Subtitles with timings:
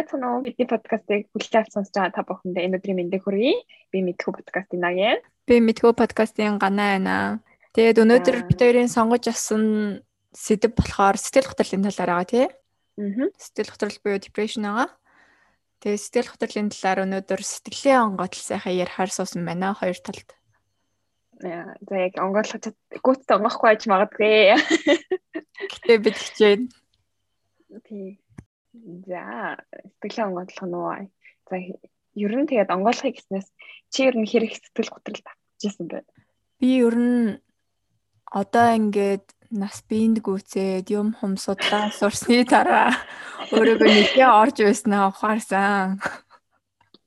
[0.00, 3.54] мэцэн үү бидний подкастыг хүлээж авч сонсож байгаа та бүхэндээ энэ өдрийн мэндийг хүргэе.
[3.92, 5.20] Би мэдхүү подкастын нагийн.
[5.44, 7.16] Би мэдхүү подкастын ганаа байна.
[7.76, 10.00] Тэгээд өнөөдөр бид хоёрын сонгож авсан
[10.32, 12.46] сэдв болохоор сэтгэл хөдлөлийн талаар байгаа тий.
[12.96, 13.28] Аа.
[13.36, 14.88] Сэтгэл хөдлөл буюу depression байгаа.
[15.84, 20.28] Тэгээд сэтгэл хөдлөлийн талаар өнөөдөр сэтгэлийн онгоцол сайхан ярихаар суусан байна хоёр талд.
[21.40, 22.64] За яг онгойлгож
[23.04, 24.56] гүйтээ онгохгүй байж магадгүй.
[25.72, 26.62] Гэтэ бид хичээн.
[27.86, 28.20] Тий.
[28.72, 29.58] За
[30.00, 31.10] сэтгэлийн онгойлгох нь уу.
[31.50, 31.56] За
[32.14, 33.48] ер нь тэгээд онгойлгохыг гэснээс
[33.90, 36.06] чи ер нь хэрэг сэтгэл готрол татчихсан бэ?
[36.62, 37.42] Би ер нь
[38.30, 42.94] одоо ингээд нас биенд гүцээд юм хум судлаа сурсны дараа
[43.50, 45.98] өөрийгөө нэгэ орж байснаа ухаарсан.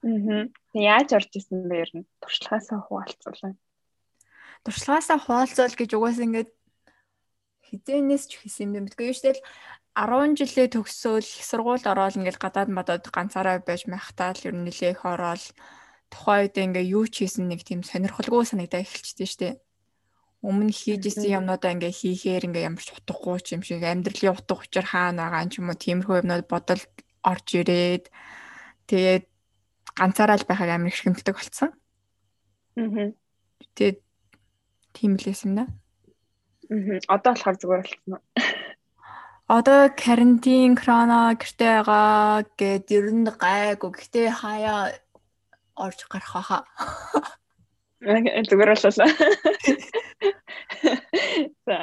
[0.04, 0.52] Аа.
[0.76, 2.08] Яаж орж исэн бэ ер нь?
[2.20, 3.56] Туршлагаасаа хуваалцуулаа.
[4.68, 6.52] Туршлагаасаа хуваалцуул гэж угаасаа ингээд
[7.72, 8.92] хизээнээс ч хийсэн юм бэ?
[8.92, 9.40] Мэдгүй юу штэл
[9.94, 14.66] 10 жилээ төгсөөл их сургуульд ороод ингээл гадаад мадад ганцаараа байж байхдаа л ер нь
[14.66, 15.54] нэлээх ороод
[16.10, 19.50] тухайн үед ингээ юу ч хийсэн нэг тийм сонирхолгүй санагдаа эхэлчихдээ штэ.
[20.42, 24.58] Өмнө хийж исэн юмнуудаа ингээ хийхээр ингээ ямар ч утгагүй ч юм шиг амьдралын утга
[24.58, 26.82] учир хаана байгаа ч юм уу тиймэрхүү юмнууд бодол
[27.22, 28.10] орж ирээд
[28.90, 29.26] тэгээд
[29.94, 31.70] ганцаараа л байхаг амар их хэмтдэг болсон.
[32.82, 33.14] Аа.
[33.78, 34.02] Тэгээд
[34.98, 35.66] тийм л юм да.
[36.74, 36.98] Аа.
[37.14, 38.63] Одоо болохоор зүгээр болсон
[39.54, 43.92] одоо карантин крона гэртээ байгаа гэд ер нь гайгүй.
[43.94, 44.98] Гэхдээ хаяа
[45.78, 46.66] орж гарах хаа.
[48.02, 49.10] Зүгээр боллоо.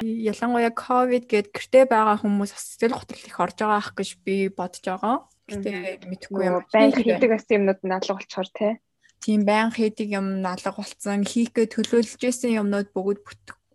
[0.03, 4.83] Ялангуяа ковид гэд гэртээ байгаа хүмүүс сэтгэл готрол их орж байгаа ах гэж би бодож
[4.83, 5.15] байгаа.
[5.47, 6.59] Гэтэ мэдхгүй юм.
[6.75, 8.83] Байн хийдэг бас юмнууд наалга болчоор те.
[9.23, 11.23] Тийм байн хийдэг юм наалга болцсон.
[11.23, 13.23] Хийхгээ төлөөлж исэн юмнууд бүгд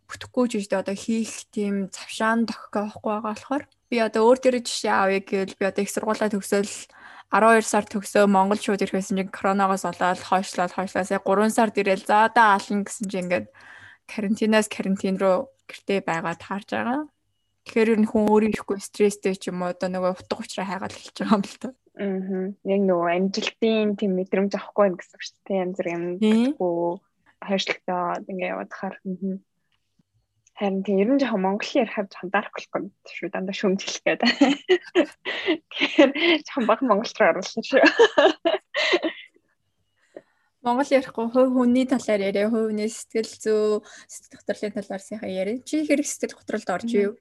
[0.07, 4.63] бүтэхгүй ч үстэй одоо хийх тийм завшаан тохих байхгүй байгаа болохоор би одоо өөр төрөө
[4.67, 6.73] жишээ авъя гэвэл би одоо их сургуулаа төгсөөл
[7.31, 11.75] 12 сар төгсөө Монгол шууд ирэх байсан чинь коронавигоос болоод хойшлоод хойшлоо сая 3 сард
[11.79, 13.47] ирээл за да ална гэсэн чинь ингээд
[14.07, 17.11] карантинаас карантин руу гэртээ байгаад таарж байгаа.
[17.67, 20.95] Тэгэхээр ер нь хүн өөрөө ихгүй стресстэй ч юм уу одоо нөгөө утга учраа хайгаад
[20.95, 21.69] эхэлж байгаа юм л та.
[21.99, 22.47] Аа.
[22.63, 25.63] Яг нөгөө амжилтын тийм мэдрэмж авахгүй байх гэсэн үг шүү дээ.
[25.67, 26.05] Янз бүр юм.
[26.23, 26.79] Тэггүй
[27.43, 28.95] хайршлагтаа ингээ яваад хаар.
[29.03, 29.37] Аа.
[30.57, 34.31] Харин тийм ер нь жоохон Монголын ярихаар жоохон дарклахгүй шүү дандаа шүмжлэх гэдэг.
[35.69, 36.11] Тэгэхээр
[36.49, 37.85] жоохон баг Монгол руу оруулсан шүү.
[40.65, 45.61] Монгол ярихгүй хувь хүний талаар яриа, хүний сэтгэл зүй, сэтгэл хөдлөлийн талаар сайхан яриа.
[45.61, 47.13] Чи хэрэг сэтгэл хөдлөлд орж юу?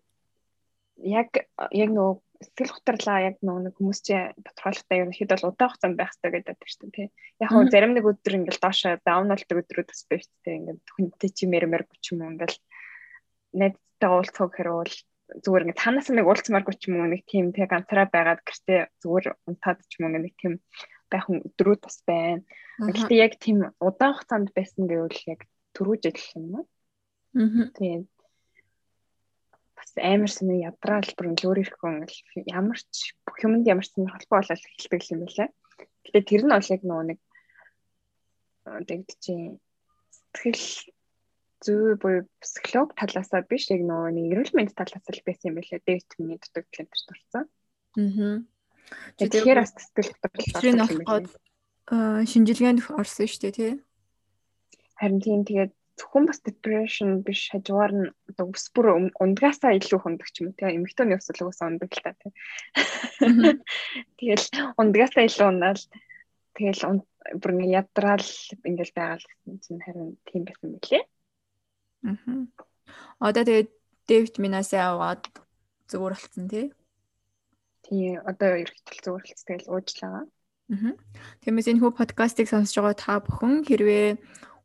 [1.04, 1.30] Яг
[1.76, 4.16] яг нөгөө сэтгэл хөдлөлаа яг нөгөө хүмүүс чи
[4.48, 7.08] тодорхойлохтой нь хэд бол удаан хугацаанд байх хэрэгтэй гэдэг шүү дээ.
[7.44, 10.56] Яг хөө зарим нэг өдөр ингээл доошоо даун болдог өдрүүд бас байх тий.
[10.56, 12.58] Ингээд хүнтэй чи мэрмэр ч юм ингээл
[13.60, 14.96] найзтайгаа уулзах гэхээр бол
[15.44, 19.26] зүгээр ингээ танаас нэг уулзмааргүй ч юм уу нэг тийм тэг ганцаараа байгаад гэртээ зүгээр
[19.50, 20.54] унтаад ч юм уу нэг тийм
[21.10, 22.44] байх өдрүүд бас байна.
[22.78, 25.42] Гэхдээ яг тийм удаан хугацаанд байсан гэвэл яг
[25.74, 26.66] түрүү жил юм уу?
[27.36, 27.68] Аа.
[27.78, 28.02] Тийм.
[29.76, 34.30] Бас амар сони ядраал бүр өөр ирэхгүй ингээл ямар ч бүх юмд ямар ч сонирхолтой
[34.40, 35.50] болол эхэлдэг юм байлаа.
[36.06, 37.20] Гэтэ тэр нь бол яг нөгөө нэг
[38.88, 39.60] тэгд чинь
[40.12, 40.95] сэтгэл
[41.66, 45.82] зүй буюу психолог талаасаа биш яг нөгөө нэг эрүүл мэнд талаас л байсан юм байлаа.
[45.82, 47.46] Дэвт миний дутагдал энэ төр дурсан.
[47.98, 48.38] Аа.
[49.18, 50.54] Тэгэхээр бас сэтгэл хөдлөл
[52.30, 53.74] шинжилгээнд орсон шүү дээ тий.
[54.98, 60.30] Харин тийм тэгээд зөвхөн бас depression биш хажуугаар нь одоо ус бүр ундгаасаа илүү хөндөг
[60.32, 62.32] ч юм уу тий эмэгтэйний ус л уусаа ундаг л та тий.
[64.20, 64.46] Тэгэл
[64.82, 65.82] ундгаасаа илүү унаал
[66.58, 66.82] тэгэл
[67.42, 68.30] бүр ингэ ядраал
[68.68, 71.04] ингээл байгаа л гэсэн чинь харин тийм байсан мөлий.
[72.06, 72.46] Аа.
[73.20, 73.70] Одоо тэгээд
[74.06, 75.24] D витаминасаа аваад
[75.90, 76.66] зүгээр болцсон тий.
[77.86, 80.24] Тий, одоо ерөөхдөл зүгээр болцсон тэгэл уучлаа.
[80.70, 80.94] Аа.
[81.42, 84.08] Тиймээс энэ хүү подкастыг сонсож байгаа та бүхэн хэрвээ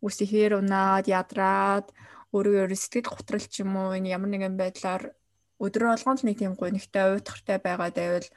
[0.04, 1.86] үс ихээр унаад ядраад
[2.32, 5.12] өөрөөр сэтгэл готрол ч юм уу энэ ямар нэгэн байдлаар
[5.60, 8.28] өдөр болгонд нэг тийм гонигтай уйтгартай байгаа байвал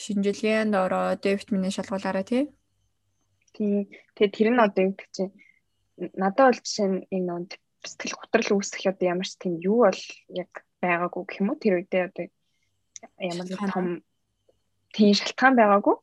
[0.00, 2.42] шинжилгээнд ороо D витамины шалгуулаарай тий.
[3.52, 3.92] Тий.
[4.16, 5.32] Тэгээ тэр нь одоо юу гэх чинь
[6.16, 7.32] надад бол жишээ нь энэ
[7.86, 10.02] сэтгэл готрол үүсэх одоо ямар ч тийм юу бол
[10.32, 10.50] яг
[10.82, 12.26] байгаагүй гэх юм уу тэр үедээ одоо
[13.20, 13.86] ямар нэг том
[14.94, 15.96] тийм шалтгаан байгаагүй.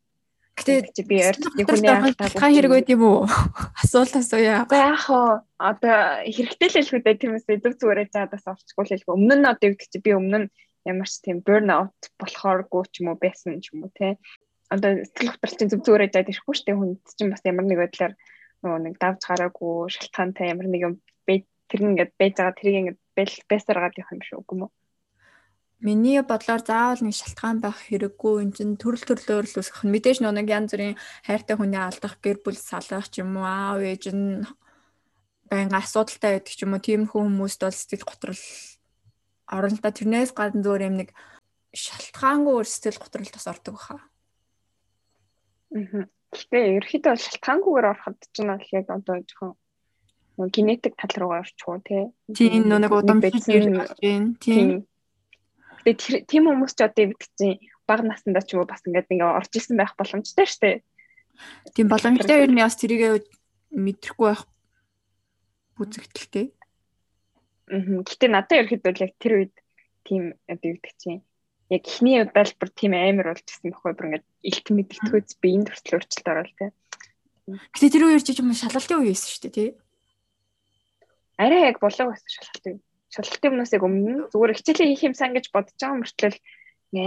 [0.52, 3.20] Гэтэ би ярьж нэг хүний шалтгаан хэрэг байд юм уу?
[3.82, 4.68] Асуулт асууя.
[4.68, 5.98] Гэхдээ яг хоо одоо
[6.28, 9.16] хэрэгтэй л хэлэх үедээ тиймээс зөв зүгээрээ заадаас орчихгүй л хэлэх.
[9.16, 10.52] Өмнө нь одоо юу гэдэг чи би өмнө нь
[10.86, 14.20] ямар ч тийм burnout болохооргүй ч юм уу байсан ч юм уу те.
[14.70, 17.80] Одоо сэтгэл готрол чинь зөв зүгээрээ заад ирэхгүй шүү дээ хүнд чинь бас ямар нэг
[17.80, 18.14] байдлаар
[18.62, 20.96] нөгөө нэг давж гараагүй шалтгаантай ямар нэг юм
[21.72, 23.00] тэр ингээд байж байгаа тэрийг ингээд
[23.48, 24.70] байсаар гад явах юм шүү үгүй мө.
[25.82, 28.36] Миний бодлоор заавал нэг шалтгаан байх хэрэггүй.
[28.44, 29.88] Энд чинь төрөл төрлөөр л үсгэх.
[29.90, 34.14] Мэдээж нэг янз бүрийн хайртай хүний алдах, гэр бүл салах ч юм уу, аав ээж
[34.14, 34.46] нь
[35.50, 36.86] байнга асуудалтай байдаг ч юм уу.
[36.86, 38.44] Тийм хүмүүст бол сэтгэл готрол
[39.50, 39.90] орно да.
[39.90, 41.10] Тэрнээс гадна зүгээр юм нэг
[41.74, 43.98] шалтгаангүй сэтгэл готрол бас ордог баха.
[45.74, 46.06] Аа.
[46.32, 49.52] Гэтэ ерөөхдөө шалтгаангүйгээр ороход ч нь бол яг одоо жоохон
[50.38, 52.12] генетик тал руугаа орчихоо тий.
[52.34, 54.36] Тийм нэг удамшиж ирж байна.
[54.40, 54.88] Тийм
[55.82, 57.58] Тэгээ тийм хүмүүс ч одоо чинь
[57.90, 60.78] бага насндаа ч юм уу бас ингээд ингээ орж исэн байх боломжтой шүү дээ.
[61.74, 63.26] Тийм боломжтой ер нь бас тэрийг
[63.74, 64.46] мэдрэхгүй байх
[65.82, 66.46] бүзэгдэлтэй.
[67.74, 68.06] Аа.
[68.06, 69.54] Гэтэ надад ерөөхдөө яг тэр үед
[70.06, 71.26] тийм чинь
[71.74, 75.94] яг ихний удаал бүр тийм амар болж ирсэн байхгүй бүр ингээд илт мэдгэдгөөц биеийн төрөл
[75.98, 76.70] өөрчлөлт орол тий.
[77.74, 79.70] Гэтэ тэр үеэр чи юм шалгалтын үе байсан шүү дээ тий.
[81.42, 85.46] Арай яг болоо байсан шалгалтын үе шалгалтын өмнөөс яг өмнө зүгээр хичээлээ хийх юмсан гэж
[85.52, 86.34] бодож байгаа мөртлөө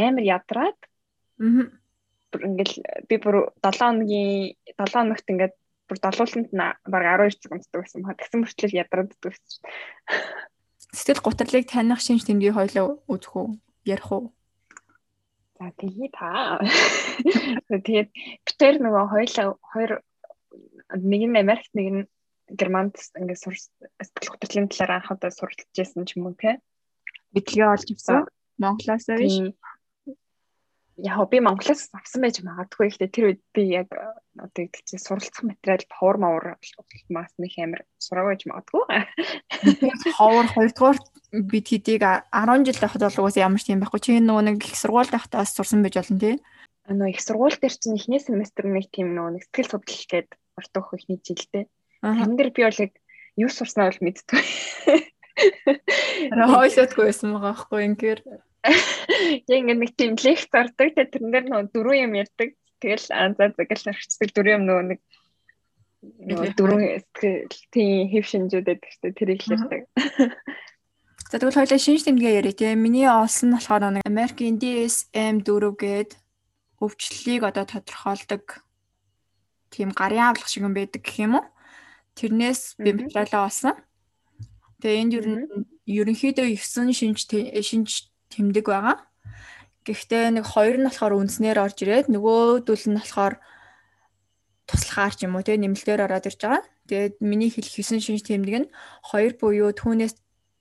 [0.09, 0.81] амар ядраад
[1.41, 1.85] аа
[2.43, 2.75] ингээл
[3.09, 5.55] би бүр 7 хоногийн 7 хоногт ингээд
[5.89, 6.51] бүр долууланд
[6.89, 9.61] баг 12 цаг унтдаг байсан ба тэгсэн мөртлөө ядраад байсан.
[10.93, 13.49] Сэтгэл гутралыг таних шинж тэмдгийг хойлоо үзэх үү?
[13.85, 14.33] Ярих уу?
[15.59, 16.59] За тэгээ та.
[17.71, 18.11] Тэгээд
[18.45, 19.93] битэр нөгөө хойлоо хоёр
[20.99, 22.03] нэг нь Америкт нэг нь
[22.51, 26.61] Германд ингээд сэтгэл хөдлөлийн талаар анх удаа суралцж байсан ч юм уу те.
[27.33, 28.29] Бидлэгээ олж авсан.
[28.61, 29.57] Монголоос биш.
[31.01, 32.93] Яг би Монголоос авсан байж магадгүй.
[32.93, 33.89] Гэхдээ тэр үед би яг
[34.37, 36.45] одоо гэдэг чинь суралцах материал ховор мавар
[37.09, 38.85] мас нэг амир сураагүй ч магадгүй.
[40.21, 40.99] Ховор хоёрдугаар
[41.33, 44.01] бид хэдийг 10 жил байхад бол уус ямар ч юм байхгүй.
[44.05, 46.37] Чи нөгөө нэг их сургууль байхдаа сурсан байж болно тий.
[46.87, 50.29] Нөгөө их сургууль дээр чинь эхний семестр нэг тийм нөгөө нэг сэтгэл судлал гээд
[50.61, 51.65] ордог ихний жилдээ.
[52.05, 52.93] Тэн дээр би бол яг
[53.41, 54.43] юу сурснаа бол мэдтгүй.
[56.33, 58.21] Араа хойлоодгүй байсан байгаа байхгүй ингээр.
[59.49, 60.93] Яг ингэ нэг тийм лекц ордог.
[60.93, 62.53] Тэгээ тэрэн дээр нөгөө дөрвөн юм ярьдаг.
[62.85, 65.01] Тэгэл анзаа загал нарчдаг дөрвөн юм нөгөө нэг
[66.29, 66.83] нөгөө дөрвөн
[67.73, 69.19] тийм хэв шинжүүд байдаг шүү дээ.
[69.19, 69.81] Тэрийг л ярьдаг.
[71.33, 72.85] За тэгвэл хоёлаа шинж тэмдгээ яриа тийм.
[72.85, 76.11] Миний олсон нь болохоор нэг Америкийн DSM-4 гээд
[76.85, 78.61] өвчлөлийг одоо тодорхойлдог
[79.73, 81.45] тийм гарын авлах шиг юм байдаг гэх юм уу?
[82.15, 83.75] Тэрнээс би материалаа олсон.
[84.81, 85.43] Тэгээ энд ер нь
[85.89, 87.91] ерөнхийдөө 9 шинж шинж
[88.31, 88.97] тэмдэг байгаа.
[89.85, 93.35] Гэхдээ нэг хоёр нь болохоор үндснээр орж ирээд нөгөөдөл нь болохоор
[94.71, 96.63] туслахаар ч юм уу те нэмэлтээр ороод ирж байгаа.
[96.89, 98.73] Тэгээд миний хэлэх 9 шинж тэмдэг нь
[99.05, 100.15] хоёр буюу түүнээс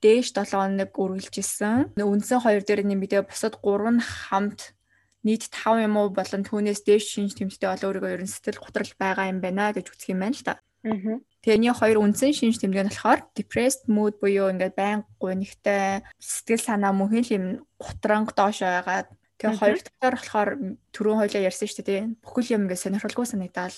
[0.04, 1.96] дээш 7 хоног үргэлжилсэн.
[1.96, 4.76] Үндсэн хоёр дээр нэмэгдээ бусад 3 нь хамт
[5.24, 9.32] нийт 5 юм уу болон түүнээс дээш шинж тэмдэгтэй бол өөрийгөө ерөн сэтгэл готрол байгаа
[9.32, 10.60] юм байна гэж үзэх юм байна л та.
[10.84, 11.16] Аа.
[11.44, 16.96] Тэрний хоёр үндсэн шинж тэмдэг нь болохоор depressed mood буюу ингээд байн гунигтай сэтгэл санаа
[16.96, 17.44] мөн хэл юм
[17.76, 20.50] гутранг доош байгаад тэгээ хоёр дахьаар болохоор
[20.96, 22.16] түрүүн хоёлаа ярьсан шүү дээ.
[22.24, 23.76] Бүхэл юм ингээд сонирхолгүй санагдал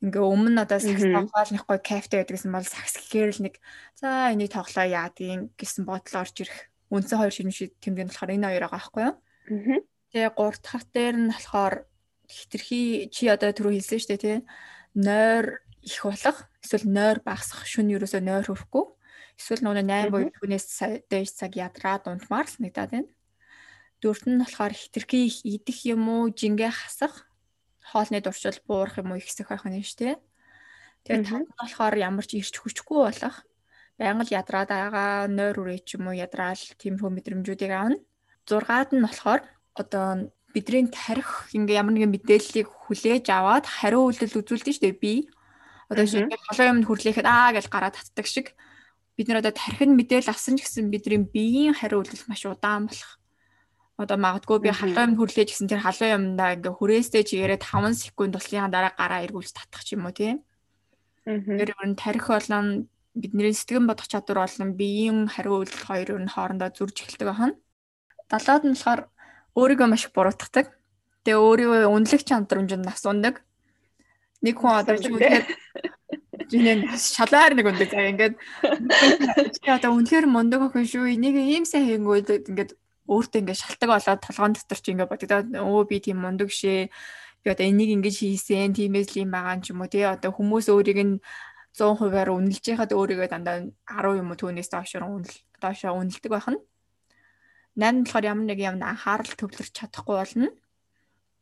[0.00, 3.54] ингээ өмнө одоо сакс тоглоал нэхгүй кафе байдаг гэсэн бол сакс гэхээр л нэг
[4.00, 8.48] за энийг тоглоо яадгийн гэсэн бодол орж ирэх үндсэн хоёр шинж тэмдэг нь болохоор энэ
[8.48, 9.14] хоёр байгаа байхгүй юу.
[10.16, 11.74] Тэгээ гурав дахь дээр нь болохоор
[12.24, 14.38] хитрхи чи одоо түрүү хэлсэн шүү дээ тий
[14.96, 18.84] нойр их болох эсвэл нойр багасах шүн ерөөсөө нойр хөрөхгүй
[19.40, 20.66] эсвэл нөгөө 8 буюу түүнээс
[21.08, 23.10] дэж цаг ядраад унтмаар л нэгдээд байна.
[24.04, 27.24] Дөрөвт нь болохоор хитрхи их идэх юм уу, жингээ хасах,
[27.80, 30.16] хоолны дуршил буурах юм уу ихсэх байх нь шүү дээ.
[31.04, 33.36] Тэгээд танд нь болохоор ямар ч ирч хүчгүй болох,
[33.96, 38.00] байнга л ядраад байгаа, нойр үрээ ч юм уу ядраал тиймэрхүү мэдрэмжүүдийг аавна.
[38.48, 39.40] Зургаад нь болохоор
[39.76, 45.14] одоо бидний тарих ингээ ямар нэгэн мэдээллийг хүлээж аваад хариу үйлдэл үзүүлдэг шүү дээ би
[45.90, 48.54] Одоо жишээ нь холоо юмд хүрлээхэд аа гэж гараад татдаг шиг
[49.18, 53.18] бид нар одоо тархинд мэдээлэл авсан ч гэсэн бидний биеийн хариу үйлдэл маш удаан болох.
[53.98, 58.38] Одоо магадгүй би халуун юмд хүрлээж гэсэн тэр халуун юмдаа ингээ хүрээстэй чигээрээ 5 секунд
[58.38, 60.46] туслын дараа гараа эргүүлж татах ч юм уу тийм.
[61.26, 62.86] Тэр ер нь тарих болон
[63.18, 67.58] бидний сэтгэн бодох чадвар болон биеийн хариу үйлдэл хоёр ер нь хоорондоо зурж эхэлдэг байна.
[68.30, 69.00] Далаад нь болохоор
[69.58, 70.70] өөрийгөө маш буруутгадаг.
[71.26, 73.42] Тэгээ өөрийгөө үнэлэх чадвармжинд нас ундаг
[74.40, 75.44] нэг хүн одоо чи үнэхээр
[76.50, 78.34] жинэн шалаар нэг өндөг заа ингээд
[79.60, 81.14] чи одоо үнэхээр мундаг охин шүү.
[81.14, 82.72] Энийг ийм сайн хийнгүүд ингээд
[83.06, 86.90] өөртөө ингээд шалтак болоод толгоон дотор чи ингээд бодогдоод өө би тийм мундаг шээ.
[87.44, 90.04] Би одоо энийг ингэж хийсэн тиймээс л юм байгаа юм ч юм уу тий?
[90.04, 91.14] Одоо хүмүүс өөрийг нь
[91.78, 96.60] 100%-аар үнэлж яхад өөрийгөө дандаа 10 юм уу түүнээс доош үнэл доошоо үнэлдэг байх нь
[97.78, 100.48] 8 болохоор ямар нэг юм анхаарал төвлөрч чадахгүй болно.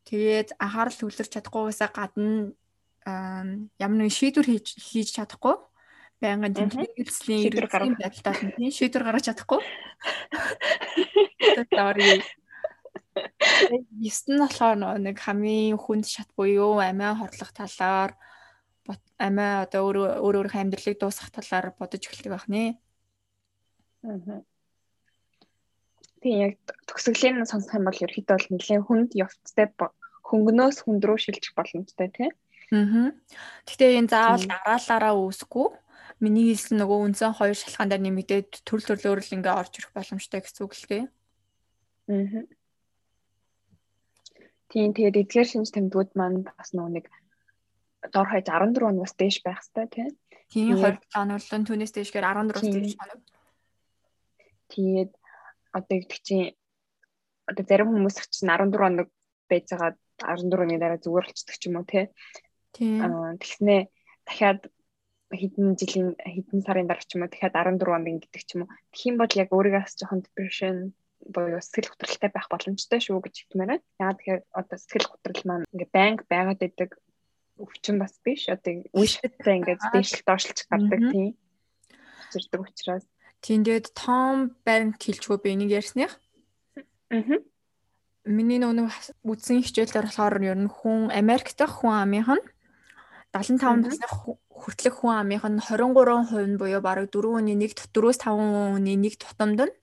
[0.04, 2.52] Тэгээд анхаарал төвлөрч чадахгүйгээсээ гадна
[3.78, 5.56] ямар нэгэн шийдвэр хийж чадахгүй
[6.20, 9.60] байнгын тэмдэглэлийн эргэлзлийн байдалтай тийм шийдвэр гаргаж чадахгүй.
[11.78, 12.22] Sorry.
[14.02, 18.18] Эст нь болохоор нэг хамгийн хүнд шат буюу амиа хорлох талаар
[19.18, 22.78] амиа одоо өөр өөр өөрийнхөө амьдралыг дуусгах талаар бодож эхэлдэг байх нэ.
[24.06, 24.42] Аа.
[26.22, 26.54] Тийм яг
[26.88, 29.66] төгсгөлийн сонсох юм бол ерөөхдөө бол нэлээд хүнд явцтай
[30.28, 32.32] хөнгнөөс хүнд рүү шилжих боломжтой тийм.
[32.72, 33.12] Аа.
[33.64, 35.68] Гэхдээ энэ заавал дараалалаараа үүсэхгүй.
[36.20, 40.40] Миний хэлсэн нөгөө үндсэн хоёр шалхаан дээр нэмэгдээд төрөл төрлөөр л ингээ орж ирэх боломжтой
[40.42, 41.06] гэсэн үг л тийм.
[42.10, 42.44] Аа.
[44.68, 47.06] Тийм тэгээд эдгээр шинж тэмдгүүд маань бас нөгөө нэг
[48.12, 50.12] дор хаяж 14 оноос дээш байх хэвээр тийм.
[50.52, 53.20] Тийм 27 оноолон түүнээс дээшгээр 14-оос дээш хоног.
[54.68, 55.12] Тэгээд
[55.72, 56.52] одоо гэдэг чинь
[57.48, 59.08] одоо зарим хүмүүс чинь 14 оног
[59.48, 62.04] байж байгаа 14-ны дараа зүгээр болчихдаг ч юм уу тий.
[62.04, 62.47] Тийм.
[62.78, 63.90] Тэгснээ
[64.26, 64.60] дахиад
[65.28, 68.72] хэдэн жилийн хэдэн сарын дараа ч юм уу дахиад 14 онд ингэдэг ч юм уу.
[68.94, 70.76] Тэгхийн бол яг өөрийгөөс жоохон depression
[71.34, 73.84] буюу сэтгэл готролтой байх боломжтой шүү гэж хэлмээр байна.
[74.00, 76.90] Яагаад тэгэхээр одоо сэтгэл готрол маань ингээ банк байгаад байдаг
[77.58, 78.48] өвчин бас биш.
[78.48, 81.34] Одоо үештэй ингээд дээшлэл доошлж гардаг тийм.
[82.32, 83.04] Зэрдэг учраас.
[83.42, 86.14] Тиймдээд Том Барнт хэлчихгүй би энийг ярьсных.
[87.10, 87.42] Аа
[88.28, 92.44] миний нөгөө үдсэн хичээлээр болохоор ер нь хүн Америк дахь хүн амынх нь
[93.32, 94.06] 75 насны
[94.48, 99.74] хүртэлх хүн амынх нь 23% нь буюу бараг 4-ний 1 4-өөс 5-ний 1 тутамд нь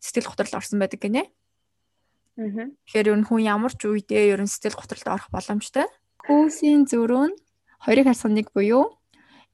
[0.00, 1.28] сэтгэл готрол орсон байдаг гинэ.
[2.40, 2.72] Аа.
[2.88, 5.86] Тэгэхээр ер нь хүн ямар ч үедээ ер нь сэтгэл готролд орох боломжтой.
[6.24, 7.36] Хүүсийн зөрүү нь
[7.84, 8.96] хоёрыг харьцах нэг буюу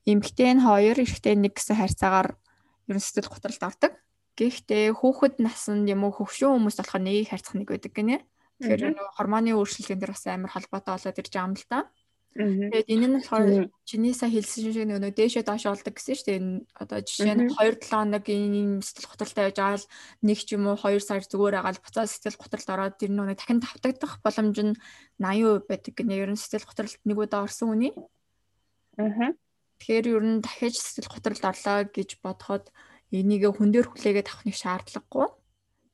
[0.07, 2.39] эмэгтэй нь 2, эрэгтэй нь 1 гэсэн харьцаагаар
[2.87, 3.93] ер нь сэтгэл готролд ордог.
[4.39, 8.23] Гэхдээ хүүхэд наснд юм уу хөвшин хүмүүс болохоор нэгийг харьцах нэг байдаг гинэ.
[8.63, 11.79] Тэгэхээр нөгөө гормоны өөрчлөлтийн дээр бас амар холбоотой болоод ирж байгаа юм л та.
[12.37, 16.41] Тэгээд энэ нь болохоор чиний сая хэлсэн шиг нөгөө дээшээ доош олдог гэсэн шүү дээ.
[16.41, 19.89] Энэ одоо жишээ нь 2-7 хоног ийм сэтгэл готролтой байж байгаа л
[20.21, 23.61] нэг ч юм уу 2 сар зүгээр агаал буцаад сэтгэл готролд ороод тэр нөгөө дахин
[23.65, 24.77] давтагдах боломж нь
[25.17, 26.21] 80% байдаг гинэ.
[26.21, 27.93] Ер нь сэтгэл готролд нэг удаа орсон үний.
[29.01, 29.33] Аа.
[29.81, 32.69] Тэгэхээр ер нь дахиж сэтгэл готролд орлоо гэж бодоход
[33.17, 35.29] энийг хүн дээр хүлээгээд авах нэг шаардлагагүй.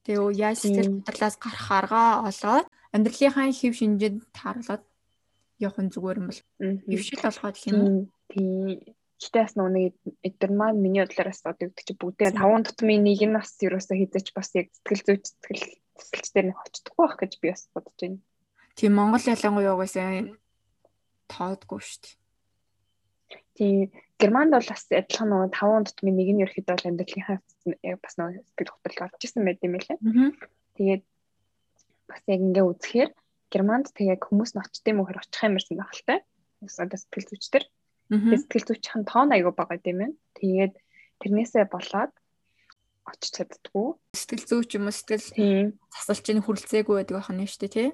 [0.02, 4.82] Тэгээ яаж сэтгэл хөдлөлөөс гарах аргаа олоод амьдралынхаа хэв шинжэд тааруулаад
[5.58, 6.40] явах нь зүгээр юм бол
[6.88, 8.00] хөвшил болгоод гэх юм уу?
[8.30, 8.80] Тийм.
[9.22, 9.94] Гэтэ бас нэг
[10.26, 14.28] эдгээр маань миний бодлоос одоо гэдэг чи бүгдээ таван тутмын нэг нь бас ерөөсөө хизээч
[14.34, 15.24] бас яг сэтгэл зүйч
[15.94, 18.18] сэтгэл дээр нэг очтдоггүй байх гэж би бас бодож байна.
[18.74, 20.26] Тийм Монгол ялангуяа угаасаа
[21.30, 22.16] тоодгүй шүү дээ.
[23.54, 23.76] Тийм
[24.18, 27.38] Германд бол бас адилхан нөгөө 5 тутмын нэг нь ерөөхдөө бол амьдралынхаа
[27.86, 29.98] яг бас нөгөө сэтгэл хөдлөл орж исэн байт юм байлаа.
[30.78, 31.02] Тэгээд
[32.10, 33.10] бас яг ингээ үзэхээр
[33.52, 35.76] Германд тэгээд хүмүүс нь очтын мөхөр очих юм ирсэн
[36.08, 36.24] та.
[36.64, 37.64] Одоо сэтгэл зүйчдэр.
[38.08, 40.16] Тэгээд сэтгэл зүйчийн тоон аягүй байгаа юм байна.
[40.40, 40.74] Тэгээд
[41.20, 42.12] тэрнээсээ болоод
[43.04, 43.88] очиж чаддгүй.
[44.16, 47.88] Сэтгэл зүйч юм уу сэтгэл засалчны хүрэлцээгүй байдаг байх нь шүү дээ тий.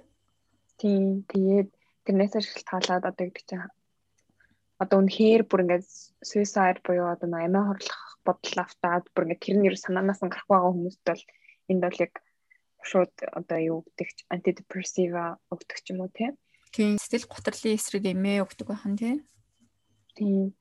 [0.79, 1.05] Тийм.
[1.33, 1.69] Тэгээд
[2.07, 3.67] тэрнээсээ шалтгаалаад одоо гэдэг чинь
[4.79, 5.87] одоо үнэхээр бүр ингээд
[6.23, 10.71] suicide буюу одоо амиа хорлох бодол автаад бүр ингээд тэр нэр санаанаас нь гарах байгаа
[10.71, 11.23] хүмүүст бол
[11.71, 12.15] энд бол яг
[12.89, 16.33] шууд одоо юу гэдэг ч антидепрессива өгдөг ч юм уу тийм.
[16.73, 19.19] Тийм сэтгэл готрлын эсрэг эмээ өгдөг байхан тийм.
[20.17, 20.57] Тийм.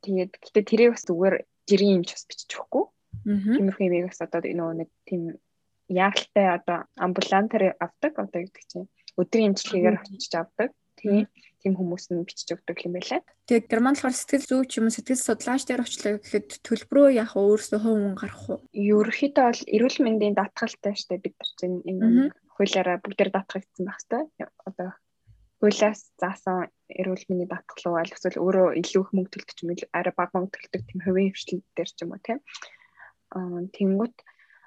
[0.00, 1.36] Тэгээд гэтээ тэрийг бас зүгээр
[1.68, 2.84] жирийн юмч бас бичиж өгөхгүй.
[3.26, 5.22] Тиймэрхүү эмээг бас одоо нөгөө нэг тийм
[5.88, 10.70] яалттай одоо амбулантаар авдаг одоо гэдэг чинь өдрийн имчилгээгээр очиж авдаг.
[10.96, 11.28] Тийм
[11.66, 13.20] тийм хүмүүс нь бичиж өгдөг юм байлаа.
[13.50, 17.24] Тэгээд герман болохоор сэтгэл зүйч юм сэтгэл судлаач дээр очлоо гэхэд төлбөрөө вэ?
[17.26, 18.58] Өөрөөсөө хувь хүн гарах уу?
[18.70, 24.50] Ерөнхийдөө бол эрүүл мэндийн даатгалтай штэ бид нар чинь энэ хуулиараа бүгдээр даатгагдсан байх хэвээр.
[24.68, 24.90] Одоо
[25.58, 30.14] хуулиас заасан эрүүл мэндийн даатгал уу аль эсвэл өөрөө илүү их мөнгө төлдөг юм арай
[30.14, 32.38] бага мөнгө төлдөг тийм хувийн хвшлэл дээр ч юм уу тийм.
[33.34, 34.16] Аа тэнгуут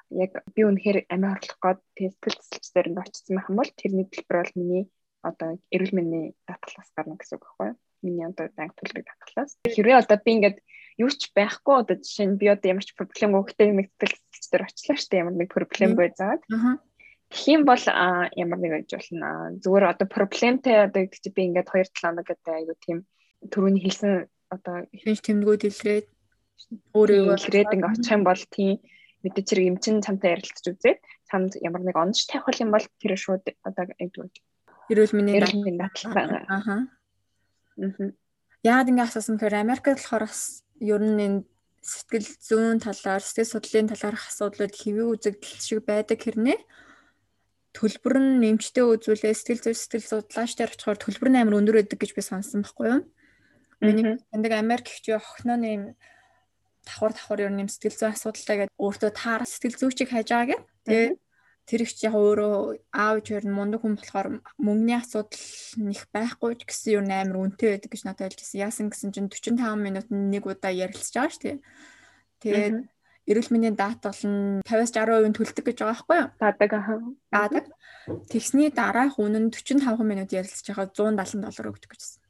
[0.10, 1.80] яг би үнэхээр амиа хорлох гээд
[2.20, 4.84] сэтгэл зүйч дээр нь очсон байх юм бол тэрний төлбөр бол миний
[5.22, 7.78] одоо эрүүл мэндийн даатгалаас гарна гэсэн үг байхгүй юу?
[8.04, 9.52] Миний одоо банк төлбөрийг даатгалаас.
[9.68, 10.58] Хэрвээ одоо би ингээд
[11.00, 14.98] юу ч байхгүй одоо жишээ нь би одоо ямар ч проблем өгөхтэй мэдээлэлч дээр очлаа
[15.00, 16.42] штэ ямар нэг проблем байзаад.
[17.30, 19.54] Тэгхийн бол ямар нэг гэж болно.
[19.60, 22.98] Зүгээр одоо проблемтэй одоо гэдэг чи би ингээд 2 7 хоног гэдэг айгу тийм
[23.48, 24.12] түрүүний хэлсэн
[24.50, 26.08] одоо хинж тэмдгүүд илрээд
[26.98, 28.72] өөрөө илрээд ингээд очих юм бол тийм
[29.24, 31.00] мэдээ чирэг эмчин цамтай ярилцж үзээд
[31.30, 34.26] цамд ямар нэг онц тавих юм бол тэр шууд одоо айгу
[34.90, 36.44] Эрүүл мэндийн даатгал.
[36.50, 36.76] Аха.
[38.66, 41.40] Яагаад ингэ асуусан гэхээр Америкт болохоор бас ер нь энэ
[41.80, 46.60] сэтгэл зүйн талаар, сэтгэл судлалын талаарх асуудлууд хэвээ үзэгдэл шиг байдаг хэрнээ
[47.72, 52.00] төлбөр нь нэмжтэй үзүүлээ сэтгэл зүй сэтгэл судлаач дээр очихоор төлбөр нь амар өндөр байдаг
[52.02, 53.02] гэж би сонссон байхгүй юу?
[53.80, 55.96] Миний таньдаг Америк ихч охиноо нэм
[56.84, 60.62] давхар давхар ер нь сэтгэл зүйн асуудалтай гэдэг өөртөө таар сэтгэл зүйчийг хайж байгаа гэх.
[60.84, 61.10] Тэгээ
[61.70, 65.38] тэр их яг өөрөө аав ичээр нь мундаг хүн болохоор мөнгөний асуудал
[65.78, 68.66] нэх байхгүй ч гэсэн юу амар үнэтэй байдаг гэж надад хэлжсэн.
[68.66, 71.58] Яасан гэсэн чинь 45 минутанд нэг удаа ярилцж байгаа шүү дээ.
[72.42, 72.78] Тэгээд
[73.30, 76.30] эрүүл мэндийн даатгал нь 50-60% төлдөг гэж байгаа байхгүй юу?
[76.42, 76.98] Дадаг аа.
[77.30, 77.66] Дадаг.
[78.34, 82.26] Тэгсний дараах үнэ нь 45 минут ярилцж байгаа 170 доллар өгдөг гэжсэн.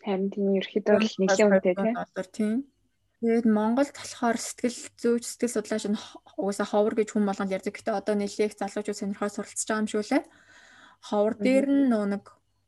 [0.00, 1.74] Харин тийм ерөөхдөө бол нэлийн үнэтэй
[2.32, 2.64] тийм.
[3.24, 5.96] Тэгээд Монголд болохоор сэтгэл зүйч сэтгэл судлаач нь
[6.36, 7.72] угаасаа ховор гэж хүн болгонд ярьдаг.
[7.72, 10.24] Гэтэ одоо нэлээх залуучууд сонирхоод суралцж байгаа юм шүү лээ.
[11.08, 12.24] Ховор дээр нь нөө нэг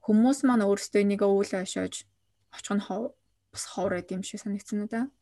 [0.08, 2.08] хүмүүс маань өөрсдөө энийг өвөл ойшоож
[2.56, 3.12] очих нь хов
[3.52, 5.12] бас ховор байд юм шиг санагдсан уу да.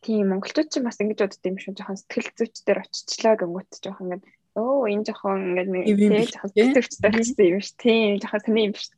[0.00, 1.76] Тийм монголчууд ч бас ингэж бодд юм шүү.
[1.76, 4.24] Жохон сэтгэл зүйч дээр очичлаа гэмгүүт жохон ингэж
[4.56, 7.68] өө энэ жохон ингээд нэг тийм жохон сэтгэвчтэй гэсэн юм ш.
[7.76, 8.88] Тийм жохон сони юм ш.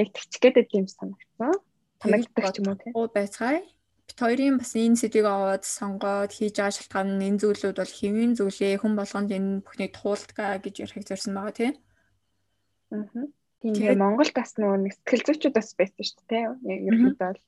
[0.00, 1.52] Яг тэгчих гээд юм санагдсан.
[2.00, 2.92] Танагддаг ч юм уу тийм.
[2.96, 3.60] Оо байцгаая
[4.08, 8.32] бит хоёрын бас энэ сэдвийг аваад сонгоод хийж байгаа шалтгаан нь энэ зүйлүүд бол хэвийн
[8.40, 11.74] зүйлээ хүн болгонд энэ бүхнийг туулдгаа гэж ярих зорьсон байгаа тийм.
[12.96, 13.28] Аа.
[13.60, 16.44] Тийм Монголд бас нэг сэтгэл зүйчүүд бас байсан шүү дээ.
[16.72, 17.42] Яг ерөнхийдөө бол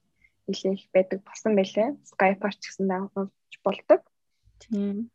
[0.51, 1.89] нэлээ их байдаг болсон байлээ.
[2.11, 4.01] Skype-аар ч гэсэн дагуулж болдог.
[4.59, 5.09] Тийм.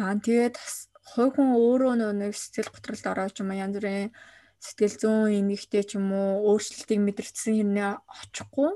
[0.00, 0.56] Аа тэгээд
[1.12, 4.10] хувь хүн өөрөө нэг сэтгэл готролд ороод ч юм янз бүрийн
[4.56, 8.70] сэтгэл зүйн эмгэгтэй ч юм уу өөрчлөлтийг мэдэрсэн хэрнээ очихгүй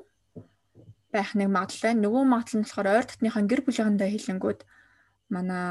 [1.13, 2.03] байх нэг магадлал байна.
[2.05, 4.61] Нөгөө магадлал нь болохоор ойр дотныхаа гэр бүлийнхэнтэй хэлэнгүүд
[5.35, 5.67] манай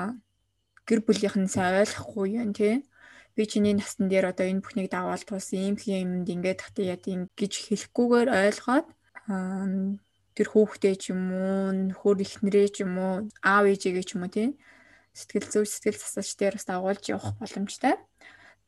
[0.88, 2.84] гэр бүлийнх нь сайн ойлгохгүй юм тий.
[3.36, 7.32] Би чиний насн дээр одоо энэ бүхнийг даваал тус ийм юмд ингээд татаа яа тийм
[7.40, 8.88] гэж хэлэхгүйгээр ойлгоод
[10.36, 14.34] тэр хүүхдээ ч юм уу нөхөр ихнэрээ ч юм уу аав ээжигээ ч юм уу
[14.34, 14.50] тий
[15.14, 17.96] сэтгэл зүй сэтгэл засалч дээр бас дагуулж явах боломжтой.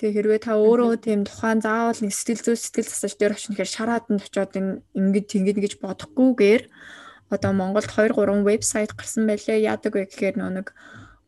[0.02, 3.70] Тэгээ хэрвээ та өөрөө тийм тухайн заавал нэг сэтгэл зүй сэтгэл засаж дээр очно гэхээр
[3.70, 4.58] шараад нь очиод
[4.98, 6.64] ингэж ингэж гэж бодохгүйгээр
[7.30, 9.62] одоо Монголд 2 3 вебсайт гарсан байлээ.
[9.62, 10.74] Яадаг вэ гэхээр нэг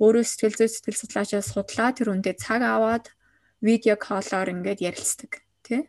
[0.02, 3.14] өөрөө сэтгэл зүй сэтгэл судлаачаас судлаа тэр үндэ цаг аваад
[3.62, 5.86] видео коллоор ингээд ярилцдаг тий.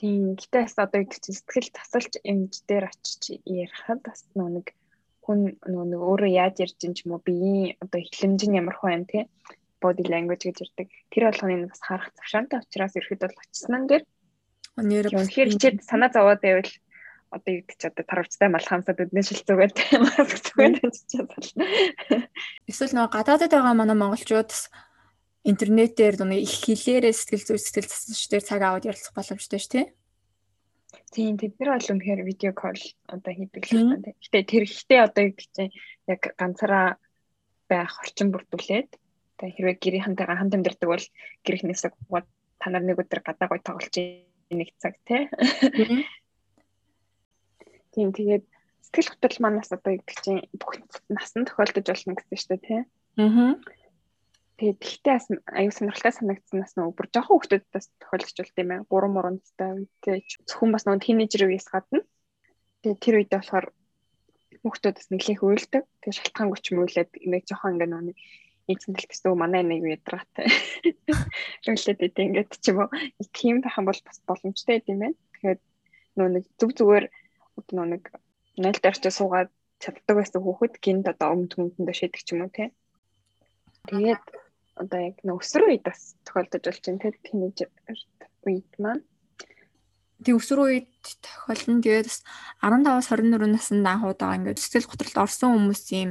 [0.00, 0.32] Тийм.
[0.40, 4.72] Гэтээс одоо их сэтгэл тасалж эмж дээр очиж ярихад бас нэг
[5.24, 8.92] хүн нэг өөрөө яаж ярьж ин ч юм уу биеийн одоо эхлэмж нь ямар хүн
[8.98, 9.28] юм те?
[9.80, 10.88] Body language гэж ярьдаг.
[11.08, 14.04] Тэр болгоныг бас харах завшаантай учраас ирэхэд бол очиснан дээр
[14.76, 16.70] үнэхээр хичээд санаа зовоод байвал
[17.30, 21.10] одоо юу гэж одоо таравчтай малхамсад өдний шилцүүгээд маск зүгээд очиж
[22.66, 24.50] Эсвэл нөгөө гадаадд байгаа манай монголчууд
[25.46, 29.86] интернетээр нэг их хэлээрээ сэтгэл зүй сэтгэл засагчдаар цаг аваад ярилцах боломжтой шүү, тийм
[31.14, 34.14] Тийм тэд нар бол үнэхээр видео кол одоо хийдэг л байна.
[34.18, 35.54] Гэтэ тэр ихтэй одоо юу гэж
[36.10, 36.98] яг ганцаараа
[37.70, 38.90] байх орчин бүрдүүлээд
[39.38, 41.06] тэгээ хэрвээ гэрийнхэнтэйгээ хамт амьдардаг бол
[41.46, 42.26] гэрийнхнээсээ гууд
[42.58, 43.94] та нар нэг өдөр гадаа гой тоглож
[44.50, 45.30] нэг цаг тий.
[47.94, 48.44] Тийм тэгээд
[48.86, 50.24] сэтгэл хөдлөл манаас одоо юу гэж
[50.58, 52.80] бүх насан тохиолдож болно гэсэн шүү дээ тий.
[53.18, 53.54] Аа.
[54.60, 58.70] Тэгээд тэгтээ бас аюу сонирхолтой санагдсан бас нөгөө бүр жоохон хүүхдүүд бас тохиолдож болт юм
[58.76, 58.84] аа.
[58.92, 59.72] 3 мурандтай
[60.04, 62.04] тэгээд зөвхөн бас нөгөө тинейжер үеэс гадна.
[62.84, 63.66] Тэгээд тэр үед болохоор
[64.60, 65.84] хүүхдүүд бас нэглэх уйлдаг.
[66.04, 68.14] Тэгээд шалтгаангүй ч юм үйлээд имийг жоохон ингээ нөгөө
[68.68, 70.46] эцэн дэлгэс дөө манай нэг ядраатай.
[71.64, 72.92] Рөлээд идэв ингээд ч юм уу.
[73.32, 75.16] Тийм байх юм бол бас боломжтой юм байна.
[75.40, 75.58] Тэгэхээр
[76.20, 77.04] нөгөө нэг зүг зүгээр
[77.64, 78.04] нөгөө нэг
[78.60, 82.68] 0 дээрч суугаад чаддаг байсан хүүхэд гинт одоо өмд хүндэндээ шийдэг ч юм уу тий.
[83.88, 84.24] Тэгээд
[84.80, 87.68] одоо яг өсвөр үед бас тохиолдож болж байна те тинейжер
[88.48, 89.04] үед маань.
[90.24, 90.88] Тэг өсвөр үед
[91.20, 92.24] тохиолно тэгээд бас
[92.64, 96.10] 15-аас 24 наснд анхудаага ингээд сэтгэл готролд орсон хүмүүс юм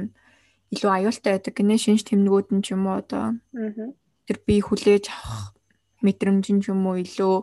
[0.70, 1.54] илүү аюултай байдаг.
[1.58, 3.38] Гинэ шинж тэмнэгүүд нь ч юм уу одоо.
[4.26, 5.58] Тэр би хүлээж авах
[6.06, 7.34] мэдрэмж нь ч юм уу илүү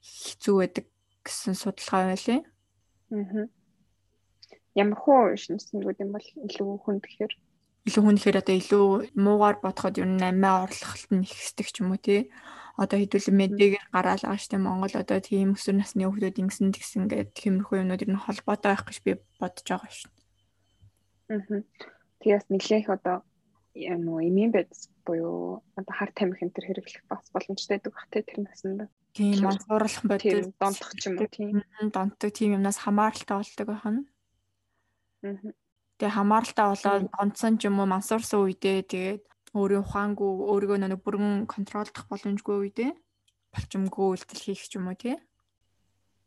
[0.00, 0.84] хэцүү байдаг
[1.20, 2.40] гэсэн судалгаа байлээ.
[3.12, 3.46] Аа.
[4.76, 7.32] Ямар хөө шинж тэмнэгүүд юм бол илүү хүнд гэхээр
[7.86, 11.94] илүү хүн ихээр одоо илүү муугаар бодоход ер нь амиа орлоход нь ихсдэг ч юм
[11.94, 12.34] уу тий.
[12.74, 17.30] Одоо хэдүүлэн медиагээр гараал байгаа штэ Монгол одоо тийм өсвөр насны хүмүүс ингэсэн тэгсэн гэдэг
[17.38, 20.10] тиймэрхүү юмнууд ер нь холбоотой байх гэж би бодож байгаа шин.
[21.30, 21.62] Аа.
[22.20, 27.78] Тэгээс нэлээх одоо уу имийн байдс буюу одоо хар тамхи энэ төр хэрэглэх бас боломжтой
[27.78, 28.90] байдаг бах тий тэр наснд.
[29.14, 31.62] Тийм мансуурлах бодис донтох ч юм уу тийм.
[31.94, 34.02] Донтдог тийм юмнаас хамааралтай болдог байх нь.
[35.22, 35.54] Аа
[35.96, 39.22] Тэгээ хамааралтай болоод онцсон ч юм уу мансуурсан үедээ тэгээд
[39.56, 42.92] өөрийн ухаангүй өөрийгөө нэг бүрэн контролдох боломжгүй үедээ
[43.56, 45.16] болчмгүй үйлдэл хийх ч юм уу тий.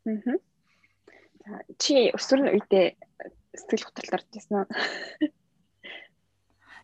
[0.06, 0.38] Аа.
[1.78, 2.98] Чи өсвөр үедээ
[3.54, 4.66] сэтгэл хөдлөлт орж ирсэн үү?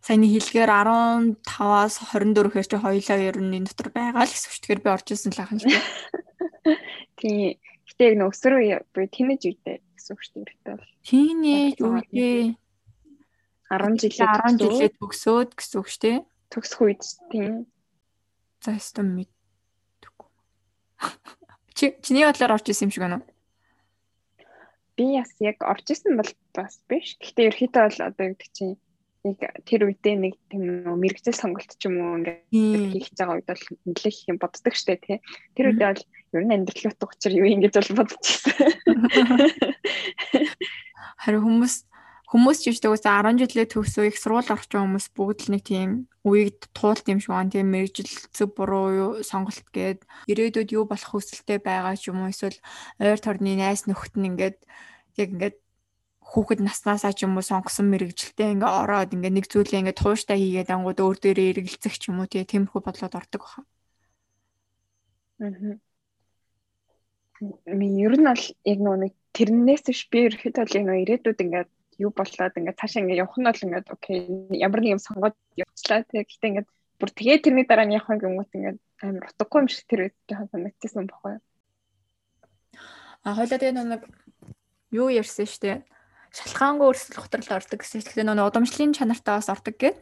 [0.06, 4.84] Саяны хэлгээр 15-аас 24 хэр чи хоёлаа ер нь энэ дотор байгаа л гэсэн үгтэйгээр
[4.86, 5.82] би орж ирсэн л ахын л тий.
[7.18, 7.58] Тий.
[7.90, 10.78] Гэтэ яг нөө өсвөр үе буюу тинэж үедээ гэсэн үг шүү дээ.
[11.02, 12.54] Тинэж үедээ
[13.70, 16.18] 10 жилээ 10 жилээ төгсөөд гэсэн үг шүү дээ.
[16.54, 17.02] Төгсөх үед
[17.34, 17.66] тийм.
[18.62, 20.28] За өстөм мэдгүй.
[21.74, 23.26] Чи чиний бодлоор орж исэн юм шиг байна уу?
[24.94, 27.18] Би бас яг орж исэн бол бас биш.
[27.18, 28.78] Гэхдээ ерөөхдөө бол одоо гэдэг чинь
[29.26, 32.46] нэг тэр үедээ нэг тийм мэрэгжил сонголт ч юм уу ингээд
[32.94, 35.18] хийх гэж байгаа үед бол нэлээх юм боддог штэ тий.
[35.58, 36.04] Тэр үедээ бол
[36.38, 38.70] ер нь амьдрал утга учир юу юм гэж бол бодчихсон.
[41.18, 41.74] Харин хүмүүс
[42.26, 45.90] хүмүүс ч ихтэй үсээ 10 жилээ төгсөө их сургууль орчин хүмүүс бүгд л нэг тийм
[46.26, 47.54] үеийг туулт юм шиг байна.
[47.54, 52.34] Тийм мэрэгжил зөв буруу юу сонголт гээд ирээдүйд юу болох хүсэлтэй байгаа ч юм уу
[52.34, 52.58] эсвэл
[52.98, 54.58] ойр торны найс нөхд нь ингээд
[55.22, 55.56] яг ингээд
[56.26, 60.74] хүүхэд наснаасаа ч юм уу сонгосон мэрэгжилтэй ингээ ороод ингээ нэг зүйлээ ингээ тууштай хийгээд
[60.74, 63.62] ангууд өөр дээрээ эргэлзэх ч юм уу тиймэрхүү бодлоод ордог баха.
[65.38, 65.78] Аа.
[67.70, 72.10] Ми ер нь бол яг нэг тэрнээс биш би ерөөхдөө л нэг ирээдүйд ингээд юу
[72.12, 74.18] болоод ингээд цаашаа ингээд явах нь бол ингээд окей
[74.56, 76.28] ямар нэг юм сонгоод явчлаа тэг.
[76.28, 76.68] Гэтэ ингээд
[77.00, 80.50] бүр тэгээ тэрний дараа нь явах юм гэмэт ингээд амар утгагүй юм шиг тэр жоохон
[80.52, 81.42] санагдчихсан байхгүй юу?
[83.26, 84.02] А хойлоо тэгээ нэг
[84.92, 85.84] юу ярьсан штэ
[86.36, 88.04] шалхаангүй өрсөлдөх хутрал ордог гэсэн.
[88.04, 89.98] Тэгэхээр нөгөө удамшлын чанартай бас ордог гэд.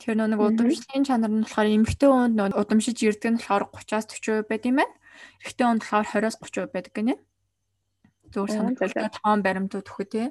[0.00, 4.48] Тэгэхээр нөгөө удамшлын чанар нь болохоор эмэгтэй хүнд нөгөө удамшиж ирдэг нь болохоор 30-аас 40%
[4.48, 4.94] байд юм байна.
[5.44, 7.14] Эрэгтэй хүнд болохоор 20-аас 30% байдаг гинэ.
[8.32, 10.26] Зөвөр санагдaltaа тоон баримтууд өгөх тий.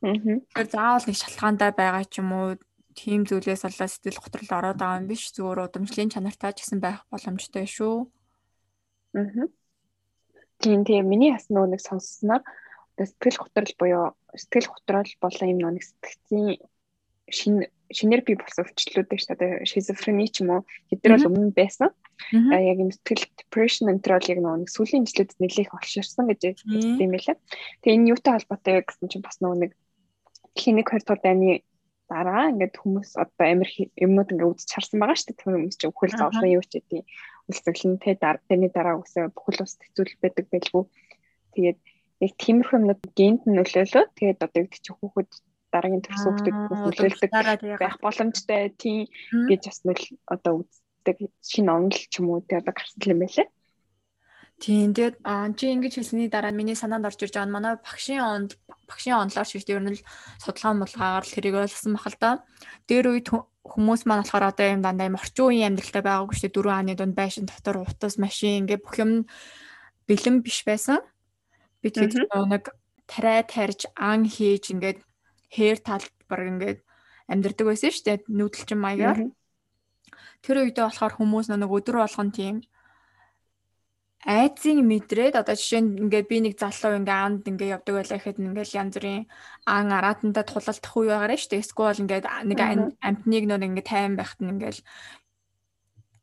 [0.00, 2.48] Тэгэхээр заавал нэг шалтгаантай байгаа ч юм уу
[2.96, 7.04] тийм зүйлээс болоод сэтгэл готрол ороод байгаа юм биш зүгээр удамшлын чанартай ч гэсэн байх
[7.12, 8.08] боломжтой шүү.
[9.14, 9.46] Аа.
[10.60, 12.42] Тийм тийм миний бас нөгөө нэг сонссноор
[12.96, 16.60] сэтгэл готрол буюу сэтгэл готрол болон юм нэг сэтгцийн
[17.30, 17.54] шин
[17.90, 19.66] шинээр бий болсон өвчлөлүүд шүү дээ.
[19.66, 20.60] Шизофрени ч юм уу
[20.90, 21.90] хэдэр бол өмнө байсан.
[22.30, 27.12] А яг юм сэтгэл depression бол яг нэг сүүлийн жилүүд нэлээх олширсан гэж хэлсэн юм
[27.16, 27.36] байлаа.
[27.82, 29.72] Тэгээ энэ юутай холбоотой гэсэн чинь бас нэг
[30.58, 31.62] клиник 2 дугаар дайны
[32.10, 35.38] дараа ингээд хүмүүс одоо амир юмнууд ингээд үзэж харсан байгаа шүү дээ.
[35.38, 37.00] Тэр хүмүүс чинь үхэл зовлон юу ч гэдэг
[37.50, 40.84] үлсгэлэн тэ дарааны дараа үсээ бүхэл ус хэцүүл байдаг байлгүй.
[41.54, 41.78] Тэгээд
[42.26, 44.04] яг тиймэрхүү юмнууд гент нь нөлөөлөө.
[44.18, 45.30] Тэгээд одоо гэдэг чинь хүүхэд
[45.70, 47.30] дараагийн төрс хүүхдэд нөлөөлдөг
[47.78, 49.06] байх боломжтой тийм
[49.46, 53.48] гэж бас нөл одоо үздэг шинэ онол ч юм уу тэгээд одоо гарсан юм байлаа.
[54.60, 55.16] Тийм тэгээд
[55.56, 58.50] чи ингэж хэлсний дараа миний санаанд орж ирж байгаа нь манай багшийн онд
[58.90, 60.02] багшийн онлоор шиг ер нь л
[60.42, 62.30] судалгаа мулгаагаар л тэрийг ойлгосон бахал та.
[62.90, 63.30] Дээр үед
[63.62, 66.56] хүмүүс маань болохоор одоо юм дандаа юм орчин үеийн амьдралтай байгаагүй шүү дээ.
[66.58, 69.30] Дөрвөн хааны дунд байшин дотор утас машин ингээ бүх юм
[70.10, 70.98] бэлэн биш байсан.
[71.78, 72.64] Би тэгээд нэг
[73.06, 74.98] тарай тарж ан хийж ингээд
[75.54, 76.78] хээр талбар ингээд
[77.30, 78.18] амьдэрдэг байсан шүү дээ.
[78.26, 79.20] Нүүдэлчин маягаар.
[80.42, 82.64] Тэр үедээ болохоор хүмүүс нэг өдөр болгон тийм
[84.20, 88.36] айцын мэдрээд одоо жишээ нь ингээ би нэг залуу ингээ анд ингээ явдаг байлаа гэхэд
[88.36, 89.24] ингээл янз бүрийн
[89.64, 91.64] ан араатандаа тулалдах үе байгаарэ шүү дээ.
[91.64, 92.58] Эсвэл ингээ нэг
[93.00, 94.80] амтныг нөр ингээ тайван байхад нь ингээл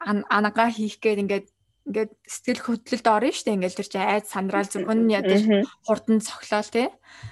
[0.05, 1.41] анагаа хийх гээд ингээ
[1.87, 3.55] ингээд сэтгэл хөдлөлд орно шүү дээ.
[3.55, 5.41] Ингээл тэр чинь айд сандрал зөвхөн ядаж
[5.87, 6.87] хурдан цоглол тий.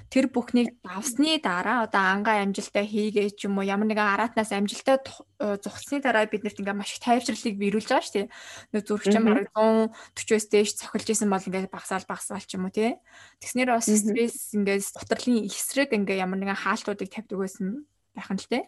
[0.07, 5.03] Тэр бүхнийг давсны дараа одоо ангаа амжилтаа хийгээ ч юм уу ямар нэгэн араатнаас амжилтаа
[5.03, 8.31] э, зогссны дараа биднэрт ингээ маш их тайвшрлыг биелүүлж байгаа шүү дээ.
[8.71, 12.95] Нэг зүрхчин бараг 140-оос дээш цохилж исэн бол ингээ багсаал багсаал ч юм уу тий.
[13.43, 17.83] Тэгснээр бас стресс ингээ гутралын эсрэг ингээ ямар нэгэн хаалтуудыг тавьдаг байсан
[18.15, 18.63] байх нь л тий.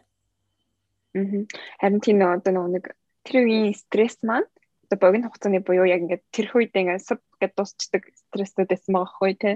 [1.79, 2.91] Харин тийм одоо нэг
[3.23, 4.47] тэр үеийн стресс маань
[4.87, 9.11] одоо богино хугацааны буюу яг ингээд тэр үед ингээд суд гэд дуусчдаг стрессүүд байсан байгаа
[9.13, 9.55] хгүй тий.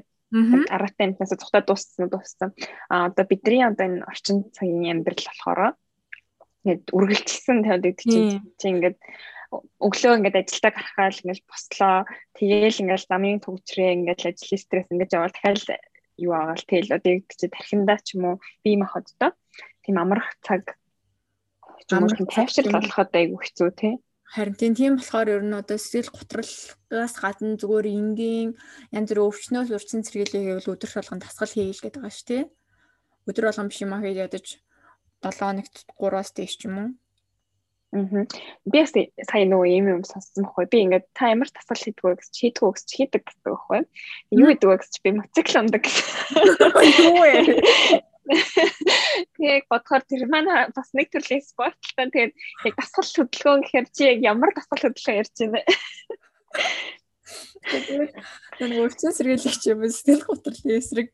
[0.71, 2.49] Араатай амтнаас цухтаа дууссан дууссан.
[2.91, 5.75] А одоо бидний одоо энэ орчин цагийн амьдрал болохоор
[6.63, 8.97] ингээд үргэлжилсэн тавьдаг чинь чи ингээд
[9.51, 11.95] өглөө ингээд ажилдаа гарахаар ингээд бослоо.
[12.37, 15.83] Тэгээл ингээд замын төгчрээ ингээд ажлын стресс ингээд явал дахиад
[16.21, 19.31] юу аагаал тэгэл одоо яг чи тархиндаа ч юм уу бие махбодтой
[19.83, 20.77] тийм амрах цаг
[21.91, 23.93] юм уу тайвшрал болоход айгүй хэцүү тий.
[24.31, 28.55] Харин тийм болохоор ер нь одоо сэтгэл готролгоос гадна зүгээр энгийн
[28.95, 32.43] янз бүр өвчнөл урьдчилан сэргийлээ гэвэл өдөр болгон дасгал хийгээл гэдэг байгаа шүү тий.
[33.27, 34.45] Өдөр болгон биш юм аа хийж ядаж
[35.19, 36.89] 7 хоногт 3-аас дээш ч юм уу.
[37.91, 38.23] Аа.
[38.71, 40.65] Би сая нөгөө юм юм сонссон байхгүй.
[40.71, 43.79] Би ингээд та ямар тасгал хийдгүү гэж хийдгүү гэж хийдэг гэдэг байхгүй.
[44.31, 45.83] Юу гэдэг вэ гэж би мотоцикл ундаг.
[47.03, 47.31] Юу вэ?
[49.35, 52.33] Тэгээд бодохоор тэр манай бас нэг төрлийн спортлтой тэгээд
[52.65, 55.61] яг дасгал хөдөлгөөн гэхээр чи яг ямар дасгал хөдөлгөөн ярьж байна вэ?
[57.67, 58.11] Тэгээд
[58.71, 61.09] нэг өвчин сэргийлэгч юм сэтгэл готрлын эсрэг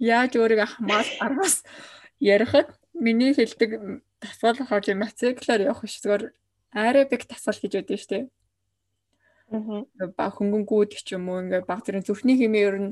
[0.00, 1.56] яаж өөрийгөө хамгаал аргаас
[2.20, 6.24] ярихад миний хэлдэг дасгал тийм мотоциклаар явах биш зүгээр
[6.72, 8.24] аэробик дасгал гэж байдаг шүү дээ.
[9.50, 9.84] Аа.
[10.16, 12.90] Баг хөнгөнгүүд ч юм уу ингээ баг зэрэг зүрхний хэмээ ер нь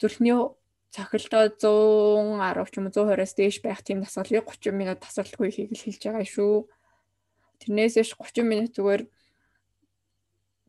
[0.00, 0.34] зүрхний
[0.94, 6.02] цохилдоо 110 ч юм уу 120-аас дээш байх тийм дасгалыг 30 минут тасралтгүй хийх хэлж
[6.04, 6.54] байгаа шүү.
[7.60, 9.02] Тэрнээс ш 30 минут зүгээр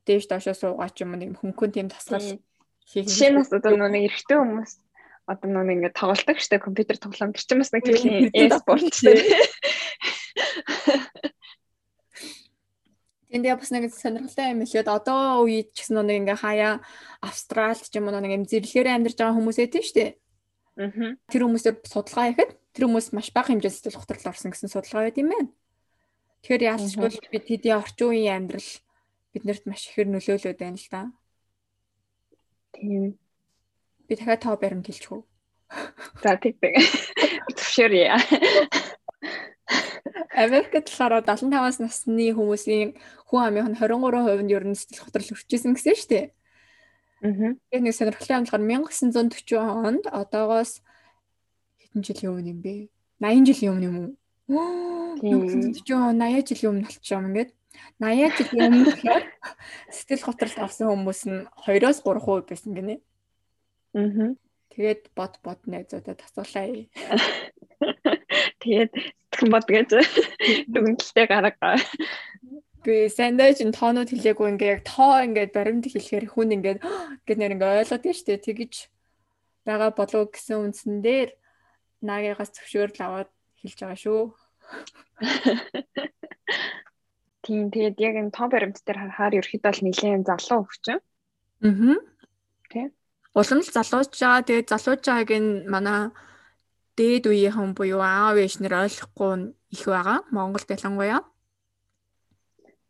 [0.03, 2.41] дээш доошоо суугаа ч юм уу нэг хөнгөн тийм дасгал
[2.83, 3.07] хийх.
[3.07, 4.71] Жишээ нь одоо нэг эрэгтэй хүмүүс
[5.29, 9.13] одоо нэг ингэ тоглолдог штэ компьютер тоглоом чинь бас нэг тийм e-sport штэ.
[13.29, 16.81] Тэндээ бас нэг сонирхолтой юм хэлээд одоо үед ч гэсэн нэг ингээ хаяа
[17.21, 20.17] Австралид ч юм уу нэг юм зэрлэгээр амьдарч байгаа хүмүүс эдэн штэ.
[20.81, 21.13] Аа.
[21.29, 25.21] Тэр хүмүүсээр судалгаа хийхэд тэр хүмүүс маш бага хэмжээнд сэтгэл готрол орсон гэсэн судалгаа байт
[25.21, 25.53] юм байна.
[26.41, 28.69] Тэгэхээр яалтчгүй бид тэдний орчин үеийн амьдрал
[29.35, 31.01] биднэрт маш ихээр нөлөөлөд байна л да.
[32.73, 33.19] Тийм.
[34.07, 35.21] Би дахиад тав баримт хэлчихв.
[36.23, 36.81] За тэгдэг.
[37.53, 38.17] Зөвшөөрье.
[40.33, 42.95] Америкт болохоор 75-аас насны хүмүүсийн
[43.29, 46.25] хүн амын 23% нь ер нь сэтгэл готрол өрчсөн гэсэн шүү дээ.
[47.21, 47.55] Аа.
[47.75, 50.81] Яг нэг сонирхолтой болохоор 1940 онд одоогоос
[51.81, 52.73] хэдэн жилийн өмнө юм бэ?
[53.19, 54.11] 80 жилийн өмнө юм уу?
[55.21, 57.51] 1940 80 жилийн өмнө болчихоо юм ингээд
[57.99, 59.23] 80 жилийн өмнө болохоор
[59.91, 62.95] сэтгэл готрол авсан хүмүүс нь 2-3% байсан гинэ.
[63.93, 64.33] Аа.
[64.71, 66.87] Тэгээд бод бод найзуудад асуулаа.
[68.63, 68.91] Тэгээд
[69.39, 70.03] сэтгэн бод гэж
[70.67, 71.79] дүгнэлтээ гаргаа.
[72.83, 76.83] Би сандаж н тоонууд хэлээгүй ингээ яг тоо ингээд баримт хэлэхээр хүн ингээд
[77.23, 78.43] ингээд нэр ингээ ойлгоод шүү дээ.
[78.43, 78.73] Тэгэж
[79.63, 81.31] байгаа болов гэсэн үндсэн дээр
[82.03, 83.31] наагаас зөвшөөрөл аваад
[83.63, 84.23] хэлж байгаа шүү.
[87.43, 90.99] Тийм тэгээд яг энэ тоо баримт дээр харахаар ерөөхдөө л нэлээд залуу хөвчин.
[91.63, 91.95] Аа.
[92.71, 92.91] Тийм.
[93.35, 94.47] Улам л залууж байгаа.
[94.47, 96.11] Тэгээд залууж байгааг нь манай
[96.99, 100.19] дээд үеийнхэн буюу аав ээж нар ойлгохгүй их байгаа.
[100.35, 101.23] Монголд ялангуяа.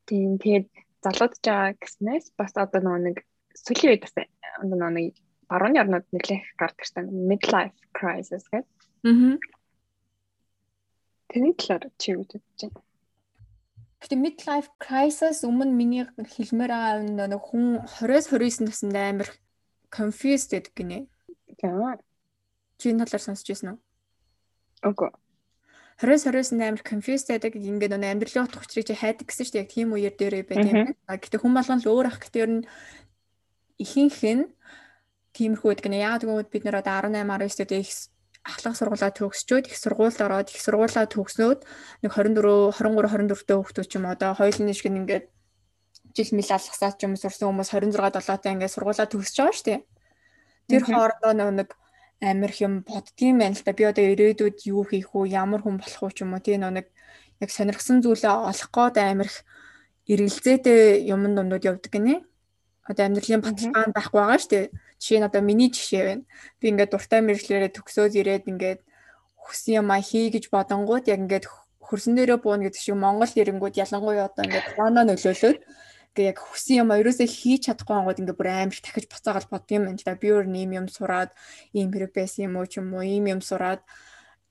[0.09, 0.67] Тийм тэгээд
[1.05, 3.21] залуудж байгаа гэснээс бас одоо нэг
[3.53, 5.13] сүүлийн үед бас одоо нэг
[5.49, 8.77] барууны орнууд нэлээх гардаг штэ midlife crisis гэдэг.
[9.05, 9.37] Аа.
[11.29, 12.81] Тэний талаар чи юу гэж байна?
[14.01, 19.29] Гэтэ midlife crisis өмнө миний хэлмээр байгаа нэг хүн 20-с 29 наснд амар
[19.93, 20.99] confused гэдэг гинэ.
[21.61, 21.97] За.
[22.79, 23.79] Чи энэ талаар сонсч байсан уу?
[24.83, 25.11] Үгүй.
[25.99, 29.91] 20-20-с амар confused байдаг ингээд нэг амьдралын утга учирыг чи хайдаг гэсэн чинь яг тийм
[29.91, 30.95] үеэр дээрээ байт юм.
[31.11, 32.63] А гэтээ хүн болгон л өөр ах гэтээ ер нь
[33.83, 34.43] ихэнх нь
[35.35, 35.99] тиймэрхүү байдаг нэ.
[35.99, 37.91] Яг тэгвэл бид нэр одоо 18 19 дэх их
[38.47, 41.59] ахлах сургуулаа төгсчөөд их сургуульд ороод их сургуулаа төгснөөд
[42.07, 45.25] нэг 24 23 24 дэх хүүхдүүд ч юм одоо хоёулын нэг шиг ингээд
[46.15, 49.67] жил мэл алгасаад ч юм сурсан хүмүүс 26 7 таа ингээд сургуулаа төгсөж байгаа шүү
[49.67, 49.79] дээ.
[50.71, 51.69] Тэр хоорондоо нэг
[52.21, 53.73] амар юм боддгийм байна л да.
[53.73, 56.91] Би одоо ирээдүйд юу хийх үү, ямар хүн болох уу ч юм уу тийм нэг
[57.39, 59.37] яг сонирхсан зүйлээ олох гээд амар их
[60.11, 62.25] эргэлзээтэй юм дундууд явдаг гинэ.
[62.89, 64.65] Одоо амьдралын баталгаанд байхгүй байгаа шүү дээ.
[64.99, 66.23] Жишээ нь одоо миний жишээ байна.
[66.59, 68.79] Би ингээд дуртай мэржлэрээ төгсөөд ирээд ингээд
[69.39, 71.45] хүссэн юм а хий гэж бодонгууд яг ингээд
[71.89, 75.57] хөрсөн дээрээ бууна гэдэг шиг Монгол ирэнгүүд ялангуяа одоо ингээд корона нөлөөлөөд
[76.19, 79.87] Ингээ яг хүссэн юм ерөөсөө хийж чадахгүй ангууд ингээ бүр амар дахиж буцаагаад бодд юм
[79.87, 80.19] байна.
[80.19, 81.31] Би өөр нэм юм сураад
[81.71, 83.79] ийм хэрэг байсан юм уу ч юм уу ийм юм сураад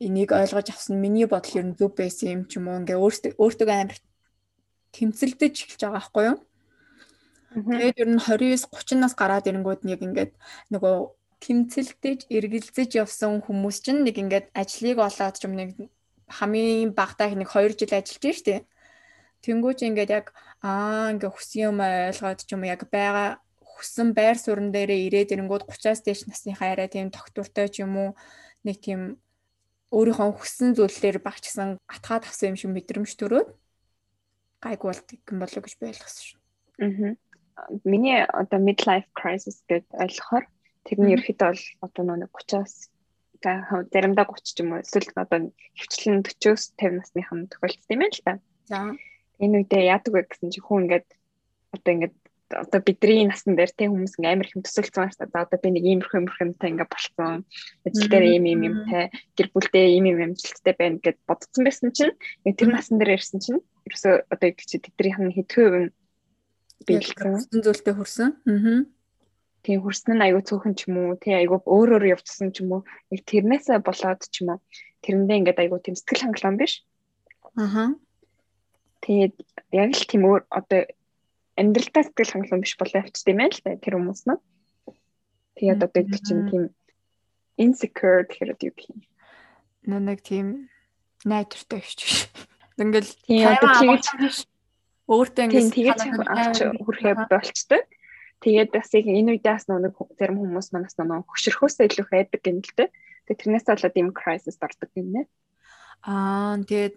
[0.00, 3.32] энийг ойлгож авсан миний бодол ер нь зөв байсан юм ч юм уу ингээ өөртөө
[3.36, 4.00] өөртөө амар
[4.96, 6.38] тэмцэлдэж эхэлж байгаа байхгүй юу?
[7.52, 10.32] Тэгээд ер нь 29 30 нас гараад ирэнгүүд нэг ингээд
[10.72, 10.94] нөгөө
[11.44, 15.70] тэмцэлдэж эргэлзэж явсан хүмүүс чинь нэг ингээд ажлыг олоод ч юм нэг
[16.32, 18.64] хамгийн багтаа нэг 2 жил ажиллаж штэ.
[19.44, 20.26] Тэнгүүч ингээд яг
[20.62, 25.32] аа ингээ хүссэн юм ойлгоод ч юм уу яг байгаа хүссэн байр суурин дээрээ ирээд
[25.38, 28.10] ирэнгүүд 30-аас дээш насныхаа арай тийм доктортой ч юм уу
[28.66, 29.22] нэг тийм
[29.94, 33.48] өөрийнхөө хүссэн зүйлээр багчсан атгаад авсан юм шиг мэдрэмж төрөөд
[34.66, 36.40] гайгүй болдог юм болов гэж би ойлгосон шүү.
[36.82, 37.14] Аа.
[37.86, 40.44] Миний одоо midlife crisis гэж ойлгохоор
[40.84, 42.74] тэр нь ерөөхдөө бол одоо нэг 30-аас
[43.94, 45.38] заримдаа 30 ч юм уу эсвэл одоо
[45.78, 48.32] хөвчлэн 40-оос 50 насныхан тохиолдсон юм байна л та.
[48.66, 48.78] За
[49.42, 51.06] энэ үедээ яадаг вэ гэсэн чи хүн ингээд
[51.74, 52.16] одоо ингээд
[52.56, 55.16] одоо бидний насн дээр тийм хүмүүс ингээ амар их төсөлцсөн байна.
[55.20, 57.44] За одоо би нэг иймэрхүү иймэрхүүтэй ингээ болцсон.
[57.84, 62.16] Ажил дээр ийм ийм юмтай, гэр бүлдээ ийм ийм амжилттай байна гэд бодсон байсан чинь
[62.48, 65.92] тэр насн дээр ирсэн чинь ерөөсөө одоо их чи тэдний хан хэдхэн хувь нь
[66.88, 68.28] биелсэн зүйлтэй хүрсэн.
[68.48, 68.88] Аа.
[69.60, 72.80] Тийм хүрсэн нь айгүй цөөхөн ч юм уу, тий айгүй өөр өөр явцсан ч юм
[72.80, 72.82] уу.
[73.12, 74.58] Яг тэрнээсээ болоод ч юм уу.
[75.04, 76.80] Тэрэндээ ингээд айгүй тийм сэтгэл хангалуун биш.
[77.58, 77.92] Аа
[79.04, 79.34] Тэгээд
[79.72, 80.80] яг л тийм өөр одоо
[81.58, 84.42] амьдралтаа сэтгэл хангалуун биш болоо явцдаг юм байна л тэр хүмүүс нь.
[85.58, 86.64] Тэгээд одоо их чинь тийм
[87.58, 88.98] insecure гэхээр юу гэх юм.
[89.86, 90.46] Нэг тийм
[91.26, 92.18] найдвартай гэж биш.
[92.82, 94.06] Ингээл тийм одоо тэгж
[95.10, 97.82] өөртөө ингээд тэгж авч хүрхээ болчтой.
[98.38, 102.62] Тэгээд бас яг энэ үедээ бас нэг зарим хүмүүс манаас нэг хөшөрхөөсөө илүү хайдаг юм
[102.62, 102.88] л дээ.
[103.26, 105.22] Тэгээд тэрнээс болоод ийм crisis ордог юм нэ.
[106.06, 106.94] Аа тэгээд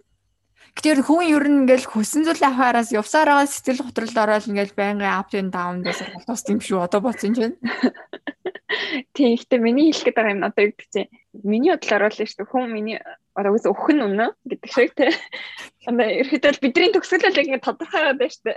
[0.76, 5.30] гэтэр хүн ер нь ингээл хөсөн зүйл авахаараас явсараа сэтгэл готролд ороод ингээл байнгын up
[5.36, 7.56] and down дээр сургалт тус юм шүү одоо бодсон чинь.
[9.14, 11.10] Тийм ихтэй миний хэлэх гээд байгаа юм одоо юу гэдэг чинь
[11.44, 12.98] миний бодлоор л шүү хүн миний
[13.36, 15.12] одоо үс өхөн үнэ гэдэг шиг те.
[15.88, 18.52] Одоо ерөөдөө бидний төгсгөл яг ингэ тодорхой байдаг шүү.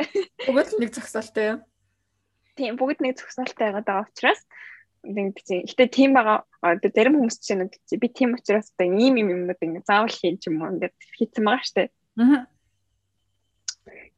[0.52, 1.60] Бүгд нэг зогсоолтой юм.
[2.56, 4.40] Тийм бүгд нэг зогсоолтой байгаа учраас
[5.06, 9.22] нэг тийм гэтээ тийм байгаа одоо зарим хүмүүс чинь нэг би тийм учраас одоо ийм
[9.22, 11.84] юм юмнууд ингэ заавал хийн ч юм уу ингээд хийцэн байгаа штэ.
[12.18, 12.50] Аа.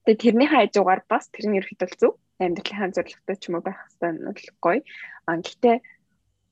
[0.08, 4.16] Тэгээ тэрний хажуугаар бас тэр нь ерөөхдөө зөв амьдралын зорилготой ч юм уу байх хэвээр
[4.16, 4.82] нь л гоё.
[5.28, 5.78] А гэтээ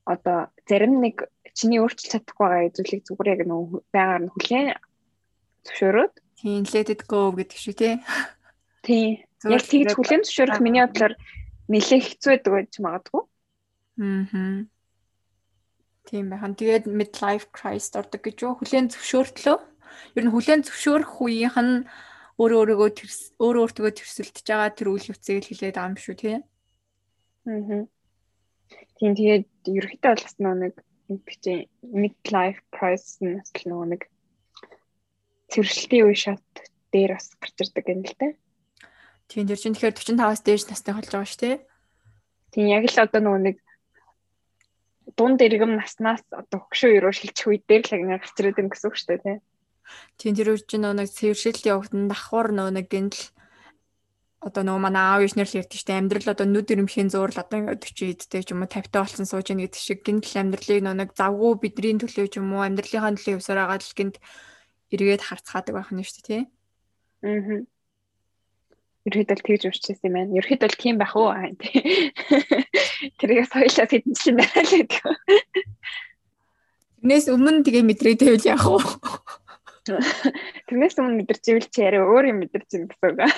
[0.06, 4.68] одоо зарим нэг чиний өөрчилж чадахгүй байгаа зүйлийг зүгээр яг нөгөө байгаар нь хүлээн
[5.66, 7.94] зөвшөөрөөд тийм let it go гэдэг шүү тий.
[8.86, 9.24] Тийм.
[9.50, 11.14] Яг тэгж хүлээн зөвшөөрөх миний бодлоор
[11.72, 13.24] нэлээ хэцүү байдаг байж магадгүй.
[14.00, 14.66] Аа.
[16.06, 16.54] Тийм байна.
[16.54, 18.54] Тэгээд midlife crisis ордог гэж юу?
[18.60, 19.58] Хүлээн зөвшөөртлөө.
[20.20, 21.88] Ер нь хүлээн зөвшөөрөх үеийнх нь
[22.36, 22.90] өөрөө өөрийгөө
[23.40, 26.36] өөрөө өөртөө төрсөлдөж байгаа тэр үйл явцыг л хэлээд байгаа юм шүү тий.
[27.48, 27.88] Аа.
[29.00, 30.76] Тийм тэгээд ерөөхдөө бол бас нэг
[31.08, 31.60] бичээ
[31.96, 34.02] midlife crisis нь бас нөгөө нэг
[35.54, 36.44] цэвэрлэлтийн үе шат
[36.92, 38.34] дээр бас гарч ирдэг юм л дээ.
[39.32, 41.58] Тийм тэр чинь тэгэхээр 45-аас дээш настай болж байгаа шүү дээ.
[42.52, 43.58] Тийм яг л одоо нөгөө нэг
[45.14, 48.88] дунд иргэм наснаас одоо хөкшөө өрөө шилжих үед дээр л ингэ гарч ирээд юм гэсэн
[48.90, 49.38] үг шүү дээ.
[50.18, 53.22] Тийм тэр үр чинь нэг цэвэршилт явагдана давхар нөгөө нэг гинл
[54.42, 57.58] одоо нөгөө манай аав ишнэр л ярьдаг шүү дээ амьдрал одоо нүд ирэмхийн зуурл одоо
[57.62, 60.82] ингээд 40 эдтэй ч юм уу 50 таа болсон сууж ийн гэдэг шиг гинтл амьдралыг
[60.86, 64.18] нөгөө нэг завгүй бидний төлөө ч юм уу амьдралынхаа төлөө явсаар байгаа л гинт
[64.94, 66.44] эргээд харцгаадаг байх нь шүү дээ тий.
[67.26, 67.75] Аа
[69.06, 70.38] ерөөдөл тэгж урчсан юм байна.
[70.42, 71.30] Ерөөдөл тийм байх уу?
[73.22, 75.06] Тэрийг соёлоо хэдэн чинь дараа л гэдэг.
[77.06, 78.82] Тэрнээс өмнө тэгээ мэдрээд байвал яах вэ?
[80.66, 83.22] Тэрнээс өмнө мэдэрч ивэл чи яриа өөр юм мэдэрч юм гэсэн үг.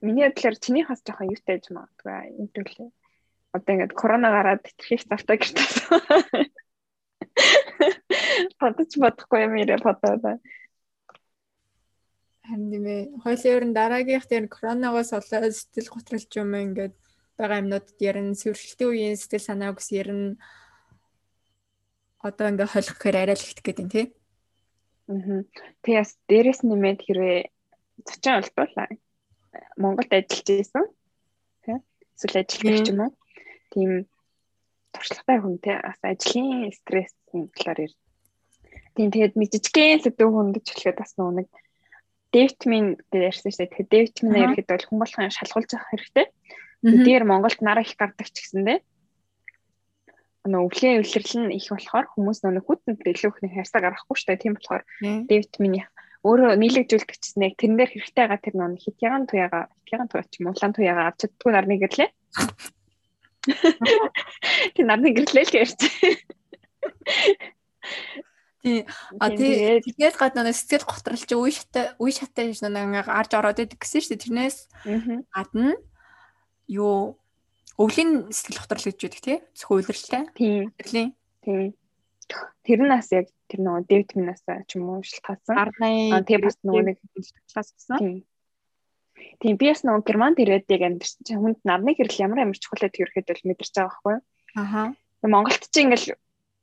[0.00, 2.88] Миний бодлоор чиний хас жоохон юутай гэж магадгүй энэ төлөө.
[3.52, 6.48] Одоо ингээд корона гараад итгэх завтай гэртээ.
[8.56, 10.40] Бодож бодохгүй юм ирээ бодоод.
[12.52, 13.02] Харин тийм ээ.
[13.24, 16.92] Хоёлын ер нь дараагийнх дээр коронавигоос болоод сэтгэл готролч юм ингээд
[17.40, 20.36] байгаа юмнуудад ярина, сэрвэрлтийн үеийн сэтгэл санааг ус ярина.
[22.20, 24.06] Одоо ингээд холих гэхээр арай л ихтэх гэдэг юм тий.
[25.08, 25.48] Аа.
[25.80, 27.40] Тэгээс дээрэс нэмээд хэрвээ
[28.04, 28.74] зочин олдвол
[29.80, 30.84] Монголд ажиллаж байсан.
[31.64, 31.80] Тий.
[32.20, 33.12] Эсвэл ажиллах юм уу?
[33.72, 33.90] Тийм
[34.92, 37.96] туршлагатай хүнтэй бас ажлын стрессийн талаар ярь.
[38.92, 41.48] Тийм тэгээд мэдчихгэн сэдв хүндэж хэлэхэд бас нэг
[42.32, 43.70] Дэвтмин гэж ярьсан шүү дээ.
[43.70, 46.26] Тэгэхээр дэвтмин ерхэд бол хүн болгон шалгуулж авах хэрэгтэй.
[46.82, 48.78] Эдгээр Монголд нараа их гардаг ч гэсэндээ
[50.42, 54.42] нөө өвлийн өвлөрлөл нь их болохоор хүмүүс нөө хүтэнд илүү их хайрсаа гаргахгүй шүү дээ.
[54.42, 54.82] Тийм болохоор
[55.30, 55.86] дэвтмин
[56.26, 60.34] өөрөө нийлэгжүүлдэг чинь яг тэрэн дээр хэрэгтэй байгаа тэр нөө хитяган туяага хитяган туяа ч
[60.42, 62.10] юм уу улаан туяага авч чаддгүй нарны гэрлээ.
[64.74, 65.80] Тэр нарны гэрлээ л ярьж.
[68.62, 68.86] Тий.
[69.18, 73.82] А тэгээд гадна нэг сэтгэл готролч үе шатай үе шатай гэж нэг арж ороод идэг
[73.82, 74.22] гэсэн шүү дээ.
[74.22, 74.58] Тэрнээс
[75.34, 75.74] гадна
[76.70, 77.18] юу
[77.74, 79.38] өвлийн сэтгэл готрол гэж үүдэг тий.
[79.58, 80.22] Зөвхөн үйлрэлтэй.
[80.38, 80.58] Тий.
[81.42, 81.74] Тий.
[82.62, 85.58] Тэр нь бас яг тэр нөгөө Дэвид минаас ч юм уу шилтгаасан.
[85.58, 87.98] Аа тий бас нөгөө нэг шилтгаасан.
[87.98, 88.16] Тий.
[89.42, 92.86] Тийм би бас нөгөө Германд ирээд яг амьдэрсэн чинь хүнд нарны гэрэл ямар амар чухал
[92.86, 94.22] ирэхэд бол мэдэрч байгаа байхгүй юу?
[94.54, 94.82] Аха.
[95.22, 96.14] Монголд чи ингээл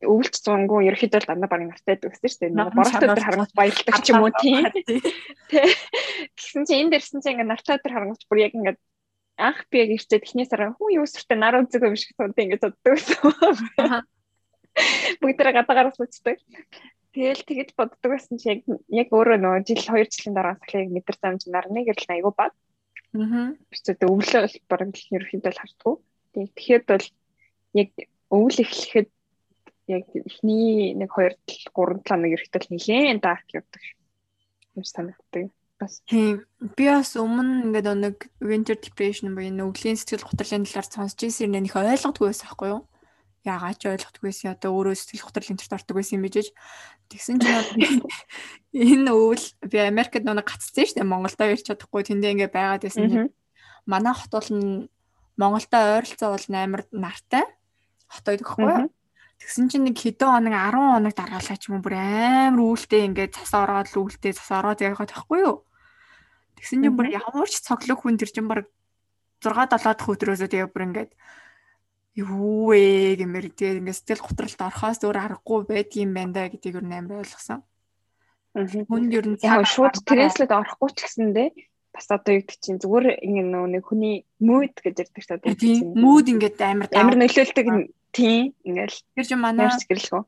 [0.03, 2.71] өвлж зунгуу ерөөхдөө дандаа баг нартай дүүсэн шүү дээ.
[2.71, 4.63] Боролт өдр харангуйч баярлдаг ч юм уу тийм.
[5.51, 5.67] Тэ.
[6.39, 8.79] Тэгсэн чинь энэ дэрсэн чинь ингээ нартай өдр харангуйч бүр яг ингээ
[9.39, 12.63] анх би яг ирчээд эхнээс дараа хүн юу сүртэй нар үзэг юм шиг тунтай ингээ
[12.63, 14.03] боддог гэсэн.
[15.19, 16.37] Бүгдээ гадаагаар сууцдаг.
[17.11, 21.17] Тэгэл тэгэж боддог байсан чи яг яг өөрөө нөгөө жил 2 жилийн дараа сахлыг мэдэр
[21.19, 22.53] замж нарны гэрэл айгу бат.
[23.17, 23.57] Аа.
[23.73, 25.95] Бичээд өвлөө бол бараг ерөөхдөө л хардггүй.
[26.37, 27.07] Тэгэхээр бол
[27.81, 27.89] яг
[28.29, 29.09] өвөл эхлэхэд
[29.89, 31.33] яг эхний нэг 2
[31.73, 33.83] 3 7 нэг эрэхтэл нилээн дарк явдаг.
[34.77, 35.49] Юм санагддаг.
[35.79, 36.03] Бас.
[36.05, 36.45] Тийм
[36.77, 41.63] би бас өмнө ингээд нэг winter depression буюу нүглийн сэтгэл гутралын талаар сонсч ирсэн юм.
[41.65, 42.83] Нэх ойлгодгүй байсан байхгүй юу?
[43.47, 46.51] Яагаад ч ойлгохдгүйсэн одоо өөрөө сэтгэл готрол интерт ордог байсан юм bijж
[47.07, 48.03] тэгсэн чинь
[48.75, 51.07] энэ өвөл би Америкт нэг гацсан шүү дээ.
[51.07, 52.03] Монголдо ирч чадахгүй.
[52.03, 53.31] Тэндээ ингээд байгаад байсан чинь
[53.87, 54.49] манай хот бол
[55.39, 57.47] Монголтой ойролцоо бол амар нартай.
[58.11, 58.91] Хот байдаг байхгүй юу?
[59.39, 63.35] Тэгсэн чинь нэг хэдэн хоног 10 хоног дараалаа ч юм уу бүр амар үүлтэй ингээд
[63.39, 65.63] цас ороод үүлтэй цас ороод яваад байхгүй юу?
[66.59, 68.67] Тэгсэн чинь бүр ямар ч цоглог хүн тэр чинь баг
[69.39, 71.11] 6 7 дахь өдрөөсөө тэгээ бүр ингээд
[72.19, 76.83] юу вэ гэмээр тэгээ ингээд сэтгэл готролд орхоос өөр аргагүй байдгийм байна да гэдгийг юу
[76.83, 77.63] нээр ойлгосон.
[78.51, 81.49] Хүн ер нь яг шууд стresслэд орохгүй ч гэсэндээ
[81.95, 83.43] бас одоо юу гэдэг чинь зүгээр ингэ
[83.79, 85.55] нэг хүний mood гэж ярьдаг шүү дээ.
[85.55, 87.67] Тийм mood ингээд амар амар нөлөөлдөг
[88.11, 90.23] тийм ингээл тэр чинь манай гэрэлхүү.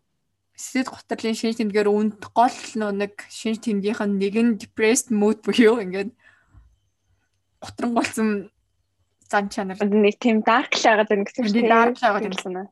[0.55, 2.57] Сэд готрлын шинж тэмдгээр үнд гол
[2.93, 6.11] нэг шинж тэмдгийнх нь нэг нь depressed mood буюу ингээд
[7.61, 8.27] готрон болсон
[9.31, 9.79] зан чанар.
[9.79, 12.63] Нэг тийм dark л байгаа юм гэсэн чинь dark л байгаа юм байна.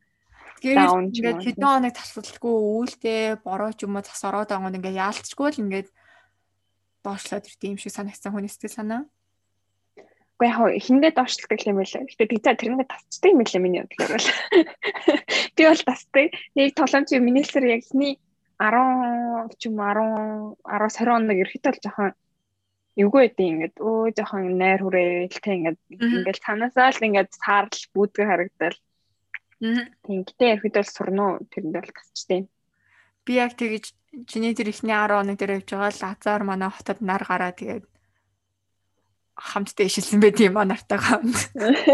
[0.60, 5.00] Тэгээд ингээд хэдэн хоног тасалдалгүй үүлдээ бороо ч юм уу цас ороод байгаа юм ингээд
[5.00, 5.90] яалтчгүй л ингээд
[7.00, 9.02] доошлоод ирт юм шиг санагдсан хүний сэтгэл санаа.
[10.40, 12.08] Гэхдээ яг хиндээ доошлдог юм байлаа.
[12.08, 14.30] Гэтэ би за тэрнээ тасчдаг юм байлаа миний бодлоор бол.
[15.56, 16.28] Би бол тасдаг.
[16.56, 18.16] Нэг толомч минэлсэр яг хний
[18.56, 22.12] 10 ч юм 10 10 20 оног ирэхэд бол жоохон
[22.96, 28.78] эвгүй байдیں۔ Ингээд өө жоохон найр хүрээлтэй ингээд ингээд цаанаасаа л ингээд саарл бүүдгэ харагдал.
[29.60, 32.48] Тийм гэтээ ирэхэд бол сурно тэрэнд бол тасчдаг.
[33.28, 33.92] Би яг тэгэж
[34.24, 37.84] чиний тэр ихний 10 хоног дээр явж байгаа л азар манай хотод нар гараа тэгээд
[39.40, 41.24] хамтдаа ишилсэн байт юм аа нартайгаа.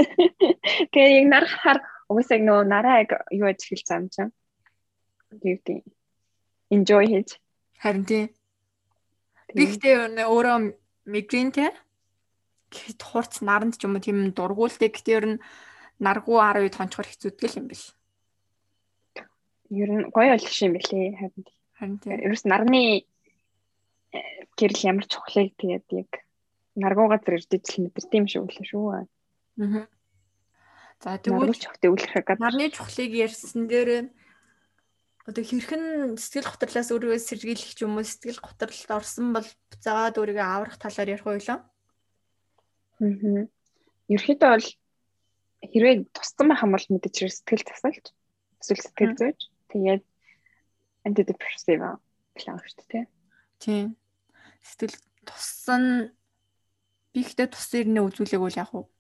[0.92, 1.80] Тэгээд яг нар хаар
[2.10, 4.34] угсаа нөө нараа яг юу аж хэлсэн юм чинь.
[5.42, 5.86] Гэвтий.
[6.74, 7.38] Enjoy хийж.
[7.78, 8.34] Харин тийм.
[9.54, 10.58] Би гэхдээ өөрөө
[11.06, 11.70] мигрэнтэй
[12.74, 15.42] гэхэд хурц наранд ч юм уу тийм дургуулдаг гэхдээ ер нь
[16.02, 17.94] наргуу 10 үед хончгоор хэцүүдгэл юм биш.
[19.70, 21.46] Ер нь гоё болох юм бэлээ харин.
[21.78, 22.20] Харин тийм.
[22.26, 23.06] Ерөөс нарны
[24.12, 24.20] э,
[24.58, 26.25] гэрэл ямар чухлыг тэгээд яг
[26.76, 28.86] наргуу газар ирдэж л мэдэрдэг юм шиг үлээ шүү.
[29.60, 29.88] Аа.
[31.00, 32.40] За тэгвэл чухлыг үлрэх гэдэг.
[32.40, 34.12] Нарны чухлыг ярьсан дээр
[35.26, 39.48] одоо хэрхэн сэтгэл готрлоос өөрийгөө сэргийлэх юм уу сэтгэл готролд орсон бол
[39.82, 41.66] заагаад өөрийгөө аврах талаар ярих байлаа.
[43.02, 43.48] Аа.
[44.12, 44.68] Ерөөхдөө бол
[45.66, 48.06] хэрвээ туссан байх юм бол мэдээж сэтгэл засалж
[48.62, 49.40] эсвэл сэтгэл зүйж
[49.74, 50.04] тэгээд
[51.06, 51.98] антидепрессива
[52.38, 53.06] план шүү дээ.
[53.60, 53.98] Тийм.
[54.62, 56.14] Сэтгэл туссан
[57.16, 58.92] би ихтэй тус ирнэ үзүүлээгүй л яг уу.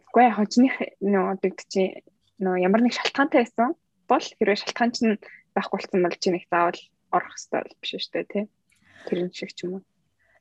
[0.00, 2.00] Үгүй яг хожных нөө одоо чи
[2.40, 3.76] нөө ямар нэг шалтгаантай байсан
[4.08, 5.20] бол хэрвээ шалтгаан чинь
[5.52, 6.80] байхгүй болсон бол чи нэг заавал
[7.12, 8.44] орох хэрэгтэй биш шүү дээ тий.
[9.04, 9.84] Тэр шиг ч юм уу.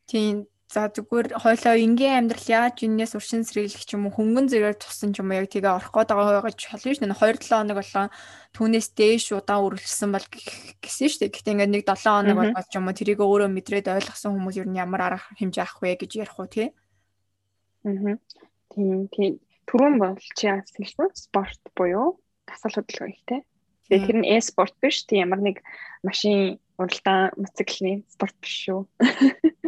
[0.08, 5.13] Тийм За зүгээр хойлоо энгийн амьдрал яаж юунаас уршин сэргийлэх юм уу хөнгөн зэрэг туссан
[5.13, 7.13] ч юм яг тэгээ орох гээд байгаа гэж холно шүү дээ.
[7.13, 8.05] 2 7 хоног болоо
[8.57, 10.26] түүнээс дээш удаан үргэлжлсэн бол
[10.82, 11.34] гэсэн шүү дээ.
[11.38, 14.82] Гэхдээ ингээд нэг 7 хоног болгож ч юм уу тэрийг өөрөө мэдрээд ойлгосон хүмүүс нь
[14.82, 16.74] ямар арга хэмжээ авах вэ гэж ярих уу тий.
[17.86, 18.18] Аа.
[18.74, 19.38] Тийм тийм.
[19.70, 22.18] Түрүүн бол чи асуулсан спорт буюу
[22.49, 23.41] тасал хөдөлгөөн их тий.
[23.86, 25.61] Тэгээ тэр нь e-спорт биш тийм ямар нэг
[26.01, 28.82] машин уралдаан мотоциклны спорт биш шүү.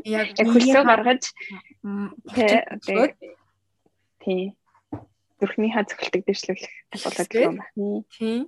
[0.07, 1.31] Яг хөлсөө гаргаж
[4.23, 4.53] тий.
[5.37, 8.03] Зүрхний ха зөвхөлтөг дэвшлүүлэх болоод юм байна.
[8.11, 8.47] Тий.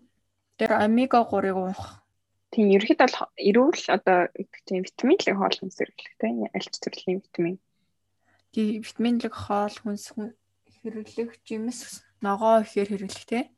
[0.60, 2.04] Тэр омега 3-ыг уух.
[2.50, 7.58] Тийм, ерөөхдөө бол эрүүл одоо гэдэг чинь витаминлэг хоол хүнс хэрэглэхтэй аль ч төрлийн витамин.
[8.50, 10.18] Тий, витаминлэг хоол хүнс
[10.82, 13.54] хэрэглэх жимс ногоо ихээр хэрэглэхтэй.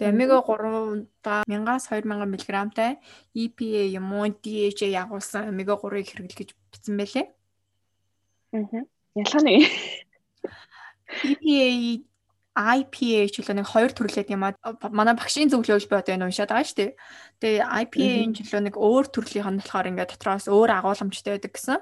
[0.00, 2.96] Тэгээ омега 3-да 1000-аас 2000 мг-тай
[3.36, 7.28] EPA юм уу DHA ягуулсан омега 3-ыг хэрэглэх гэж бичсэн байлээ.
[8.56, 8.88] Аа.
[9.12, 9.60] Ялгаа нь
[11.44, 12.08] EPA
[12.56, 14.56] IPA ч л нэг хоёр төрлөөд юм аа.
[14.88, 16.92] Манай багшийн зөвлөөл би одоо энэ уншаад байгаа шүү дээ.
[17.44, 21.78] Тэгээ IPA-ийн ч л нэг өөр төрлийнх нь болохоор ингээд дотроос өөр агуулмжтай байдаг гэсэн.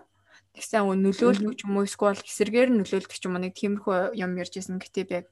[0.59, 5.15] Тэгсэн нөлөөлөх юм уу эсвэл эсэргээр нөлөөлөх юм уу нэг тиймэрхүү юм ярьжсэн гэтээ би
[5.23, 5.27] яг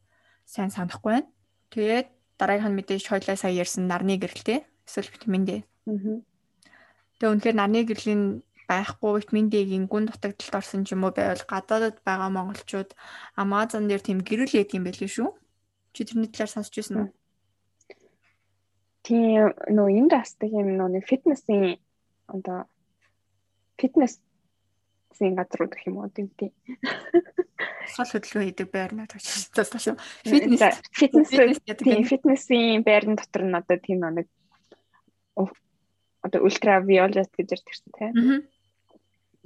[0.47, 1.31] сайн санахгүй байна.
[1.75, 5.51] Тэгээд дараагийнх нь мэдээж хоёлаа сая ярьсан нарны гэрэлтэй эсвэл витамин D.
[7.19, 8.23] Тэгээ үнэхээр нарны гэрлийн
[8.69, 12.91] байхгүй витамин D-ийн гүн дутагдалд орсон ч юм уу байвал гадаадд байгаа монголчууд
[13.39, 15.31] Amazon дээр тийм гэрэл яд юм байл шүү.
[15.95, 17.09] Чи тэрний талаар сонсч байсан уу?
[19.07, 21.79] Тийм нөө энд асдаг юм нөө фитнесийн
[22.27, 22.67] одоо
[23.79, 24.19] фитнес
[25.19, 26.53] зин газрууд гэх юм уу тийм тийм.
[27.95, 29.97] Сул хөдөлгөөн хийдэг байр наа гэж тасаа шүү.
[30.29, 30.63] Фитнес
[30.93, 31.31] фитнес
[31.81, 34.29] тийм фитнесийн байрны дотор нь одоо тийм нэг
[36.27, 38.13] одоо ультравиолет гэж ярьдаг тийм.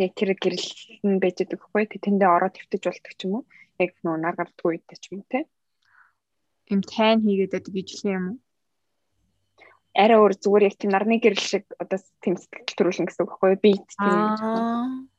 [0.00, 0.68] Яг тэр гэрэл
[1.04, 3.44] нь байж байгаа хгүй тэндээ ороод твтэж болдог ч юм уу.
[3.78, 5.46] Яг нөө нар гардгүй үедээ ч юм уу тийм.
[6.72, 8.38] Им тайн хийгээд байдаг ижлэн юм уу?
[9.94, 13.58] арай өөр зүгээр яг тийм нарны гэрэл шиг одоо тийм сэтгэл төрүүлнэ гэсэн үг байхгүй
[13.58, 15.09] би тийм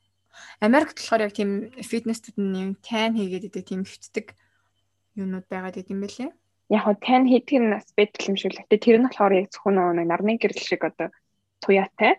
[0.60, 1.50] Америкт болохоор яг тийм
[1.82, 4.26] фитнестэд нь юм тайн хийгээд идэг тийм хөвтдөг
[5.16, 6.30] юмнууд байгаад идэм байлээ.
[6.72, 8.60] Яг нь тайн хийдэг нь бас байдаг юм шиг л.
[8.64, 11.08] Гэтэ тэр нь болохоор яг зөвхөн нэг нарны гэрэл шиг одоо
[11.60, 12.16] туяатай.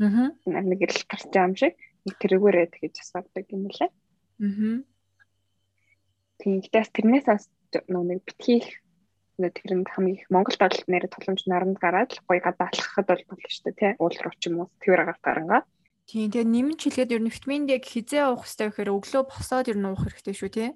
[0.00, 0.28] Аа.
[0.44, 1.74] Нарны гэрэл гарч байгаа юм шиг.
[2.04, 3.90] нэг тэрэгээрээ тэгэж асуудаг юм лээ.
[4.44, 4.78] Аа.
[6.40, 7.26] Тэгээс тэрнээс
[7.88, 8.60] нэг битгий
[9.40, 13.48] тэр нь хамгийн их Монголд бол нэр туламж наранд гараад гоё гадаа алхахад бол болно
[13.50, 13.92] шүү дээ тий.
[13.98, 15.62] Уул руу ч юм уу тэр агаар гарангаа.
[16.04, 19.78] Тийм тэгээ нэмэн чилгээд ер нь витамин D-г хизээ уух хэрэгтэй гэхээр өглөө босоод ер
[19.80, 20.70] нь уух хэрэгтэй шүү тий.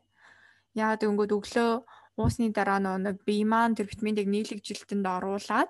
[0.72, 1.70] Яагаад гэвэл өглөө
[2.16, 5.68] уусны дараа нэг бие маань тэр витамин D-г нийлэг жилтэнд оруулаад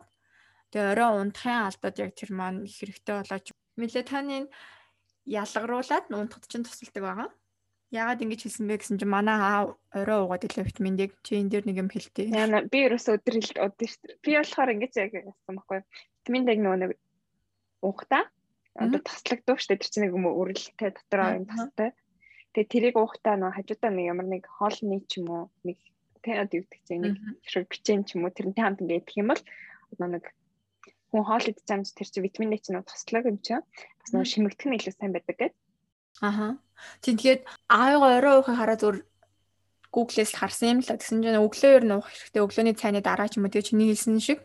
[0.71, 4.47] тэгээ орой унтахын алдад яг тэр маань их хэрэгтэй болооч мелатонин
[5.27, 7.29] ялгаруулад унтахад чинь тусалдаг байгаа.
[7.91, 11.51] Яагаад ингэж хэлсэн бэ гэсэн чинь манай аа орой уугаад илээ витамин D чи энэ
[11.51, 12.31] дээр нэг юм хэлтий.
[12.31, 14.23] Яна би ерөөсөө хэл удаа шүү дээ.
[14.23, 15.81] Би болохоор ингэж яг яасан байхгүй.
[16.23, 16.91] Витамин D нөгөө нэг
[17.83, 18.29] уухтаа
[18.79, 19.83] одоо таслагддаг шүү дээ.
[19.83, 21.91] Тэр чинь нэг юм үрэлтэй дотроо юм тастай.
[22.55, 25.79] Тэгээ тэрийг уухтаа нөгөө хажуудаа нэг ямар нэг хоолны ч юм уу нэг
[26.23, 29.19] тэ одоо юу гэдэг чинь нэг ширэг бичэн ч юм уу тэрнтэй хамт ингэ идэх
[29.19, 29.43] юм бол
[30.09, 30.25] нэг
[31.11, 34.67] хүн хоол идэж байгаа тэр чинь витамин D чинь туслаг юм чинь бас нөгөө шимэгдэх
[34.69, 35.53] нь илүү сайн байдаг гэдэг.
[36.21, 36.59] Аха.
[37.03, 38.97] Тийм тэгээд аавыгаа орой уухыг хараад зур
[39.93, 42.45] Google-с харсан юм л тэгсэн чинь өглөө ер нь уух хэрэгтэй.
[42.45, 44.41] Өглөөний цайны дараа ч юм уу тэгээ чиний хэлсэн шиг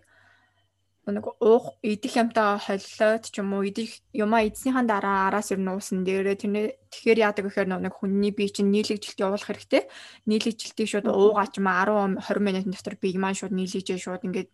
[1.12, 5.68] нэг уух идэх юмтаа холлоод ч юм уу идэх юмаа идснийхэн дараа араас ер нь
[5.68, 9.84] уусан дээрээ тэрнээ тэгэхээр яадаг гэхээр нэг хүний бие чинь нийлэгжилт явуулах хэрэгтэй.
[10.32, 14.50] Нийлэгжилтийг шууд уугаач юм 10 20 минутын дотор бие маань шууд нийлэгжээ шууд ингээд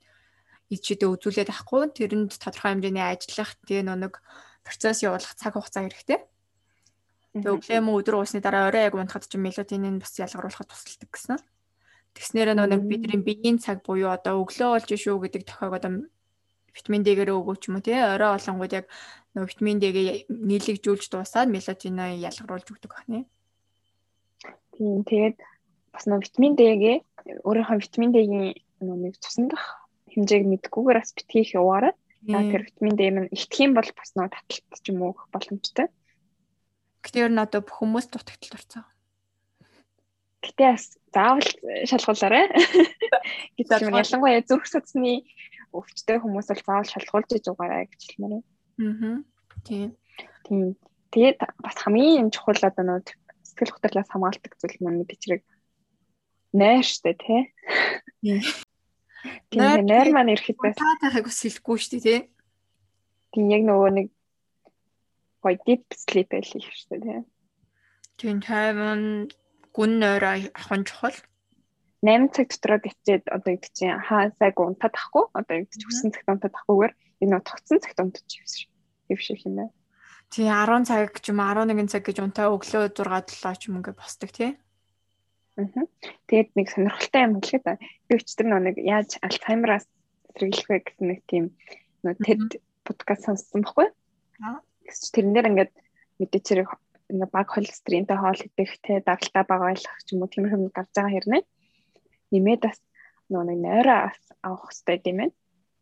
[0.73, 4.13] ичээдээ үзүүлээд ахгүй тэрэнд тодорхой хэмжээний ажиллах тэгээ нэг
[4.65, 6.19] процесс явуулах цаг хугацаа хэрэгтэй.
[7.37, 11.37] Тэгээ өглөө мө өдөр уусны дараа орой яг унтахад ч мелатонин бас ялгаруулахад тусалдаг гэсэн.
[12.17, 16.09] Тэгснээр нэг бидний биеийн цаг буюу одоо өглөө болж шүү гэдэг тохиог одоо
[16.75, 18.85] витамин D-гээр өгөөч юм уу тий орой олонгууд яг
[19.33, 23.25] нөгөө витамин D-гээ нийлэгжүүлж дуусаад мелатонин ялгаруулж өгдөг байна.
[24.75, 25.37] Тийм тэгээд
[25.93, 26.97] бас нөгөө витамин D-гээ
[27.45, 29.79] өөрийнхөө витамин D-гийн нэг цусндах
[30.13, 31.93] хэмжээг мэдгүйгээр бас битгий их яваарай.
[32.25, 35.87] Тэр витамин D маань ихтэх юм бол бас нөгөө таталт ч юм уу боломжтой.
[37.03, 38.83] Гэтэ ер нь одоо бүх хүмүүс дутагдлалд орцсон.
[40.43, 41.47] Гэтэ бас заавал
[41.87, 42.45] шалгуулаарай.
[43.57, 45.23] Гэтэл ялангуяа зүрх судасны
[45.73, 48.43] өвчтэй хүмүүс бол заавал шалгуулж иж угаарай гэж хэлмээр байна.
[48.79, 49.17] Аа.
[49.65, 49.89] Тийм.
[50.45, 50.75] Тийм.
[51.11, 52.99] Тэгээд бас хамгийн чухал одоо нөө
[53.45, 55.41] сэтгэл хөдлөлөөс хамгаалдаг зүйл маань бид чирэг
[56.53, 57.41] найр штэ тий.
[58.21, 58.41] Тийм.
[59.85, 62.19] Найр маань ирэхэд та тахыг ус хэлэхгүй штэ тий.
[63.33, 64.07] Тийм яг нөгөө нэг
[65.41, 67.21] гоё deep sleep байл их шүү дээ.
[68.17, 69.29] Тийм тайван
[69.75, 71.15] гүн нойроо ахын чухал.
[72.01, 76.11] 8 цаг дотроо бичээд одоо гэдэг чинь хаа сайг унтаад ахгүй одоо гэдэг чинь хүссэн
[76.15, 76.93] цагт унтаад ахгүйгээр
[77.23, 78.71] энэ тогтсон цагт унтаж явсан шүү.
[79.11, 79.73] Хэв шиг юм байна.
[80.31, 83.99] Тий 10 цаг ч юм 11 цаг гэж унтаа өглөө 6 7 ч юм ингээ
[83.99, 84.55] босдог тий.
[85.59, 85.83] Аа.
[86.31, 87.67] Тэгээд нэг сонирхолтой юм хэлэхэд
[88.07, 89.85] би өчтөр нэг яаж альцгеймераас
[90.39, 91.45] сэргийлэх вэ гэсэн нэг тийм
[92.07, 93.91] нөө TED подкаст сонссон байхгүй.
[94.39, 95.71] Аа дээр ингээд
[96.19, 96.69] мэдээч хэрэг
[97.11, 100.91] ингээ баг холестеринтэй хоол идэх те дагалтаа бага байлгах ч юм уу тиймэрхүү юм гарч
[100.93, 101.43] байгаа хэрнээ
[102.33, 102.77] нэмээд бас
[103.29, 103.99] нөгөө нэг нойроо
[104.45, 105.35] авах хэрэгтэй юм байна.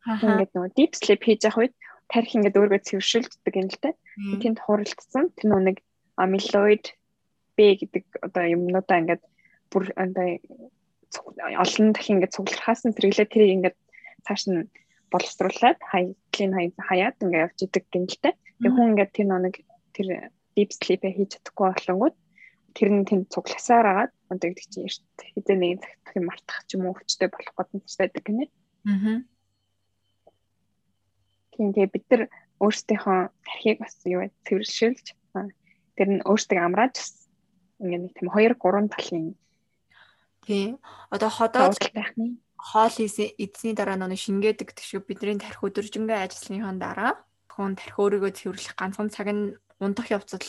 [0.07, 1.75] Ингээд нөгөө deep sleep хийж явах үед
[2.11, 3.89] тарих ингээд өөргөө цэвэршүүлдэг юм л те.
[4.41, 5.77] Тэнд хуралдсан тэр нөгөө нэг
[6.15, 6.85] amyloid
[7.55, 9.23] B гэдэг одоо юмнуудаа ингээд
[9.71, 10.27] бүр одоо
[11.63, 13.77] олон дахин ингээд цуглархаас нь тэрглээ тэрийг ингээд
[14.25, 14.69] цааш нь
[15.11, 16.51] боловсруулад хаяглын
[16.87, 18.33] хаяад ингээд явж идэг гэнэлтэй.
[18.35, 19.55] Тэгээ хүн ингээд тэр нэг
[19.95, 20.07] тэр
[20.55, 22.15] deep sleep-ээ хийж чадахгүй болонгууд
[22.75, 25.03] тэр нь тэнд цугласаар агаад одоо гэдэг чинь эрт
[25.33, 28.45] хэдэн нэгэн цагт юм мартах ч юм уу өвчтэй болох боломжтой гэнэ.
[28.87, 29.21] Аа.
[31.55, 32.23] Тийм тэгээ бид нар
[32.61, 35.05] өөрсдийнхөө тархийг бас юу вэ цэвэрлшүүлж
[35.97, 36.95] тэр нь өөртөө амрааж
[37.81, 39.25] ингээд нэг тийм 2 3 талын
[40.45, 40.81] тийм
[41.13, 47.21] одоо ходоод байхны хоол эзний дараа нэг шингээдэг гэх шиг бидний тарих өдөржингөө ажилласныхан дараа
[47.53, 50.41] хүн тарих өөрийгөө цэвэрлэх ганцхан цаг нь ундах явцад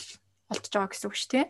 [0.49, 1.45] олдож байгаа гэсэн үг шүү дээ.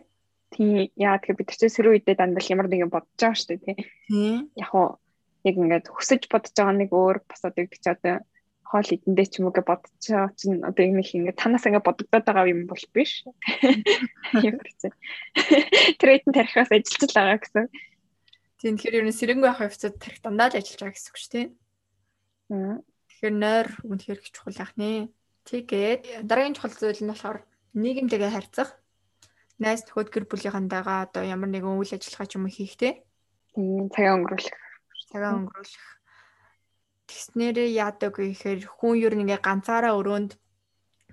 [0.60, 3.64] Тийм яа тэгэхээр бид тэр сэрүү үедээ дандаа ямар нэг юм бодож байгаа шүү дээ
[3.64, 4.52] тийм.
[4.60, 5.00] Яг уу
[5.48, 8.20] яг ингээд хүсэж бодож байгаа нэг өөр бас одоо чи одоо
[8.68, 11.88] хоол идэндээ ч юм уу гэж бодож байгаа чинь одоо юм их ингээд танаас ингээд
[11.88, 13.24] бодогдоод байгаа юм бол биш.
[14.36, 14.94] Ямар ч юм.
[15.96, 17.64] Трейдэн тарихаас ажиллаж байгаа гэсэн.
[18.60, 21.32] Тийм тэгэхээр ер нь сэрэнгүй авах явцад тарих дандаа л ажиллаж байгаа гэсэн үг шүү
[21.32, 21.48] дээ.
[23.08, 25.08] Тэгэхээр нойр үнэхээр их чухал яах нэ.
[25.48, 28.79] Тэгээд дараагийн чухал зүйл нь болохоор нийгэмтэйгээ харьцах.
[29.60, 33.04] Найз нөхөд гэр бүлийнхэнтэйгээ одоо ямар нэгэн үйл ажиллагаа ч юм уу хийх те.
[33.52, 34.56] Тийм цагаа өнгөрүүлэх.
[35.12, 35.86] Цагаа өнгөрүүлэх.
[37.12, 40.40] Тэгснээрээ яадаг гэхээр хүн ер нь ингээ ганцаараа өрөөнд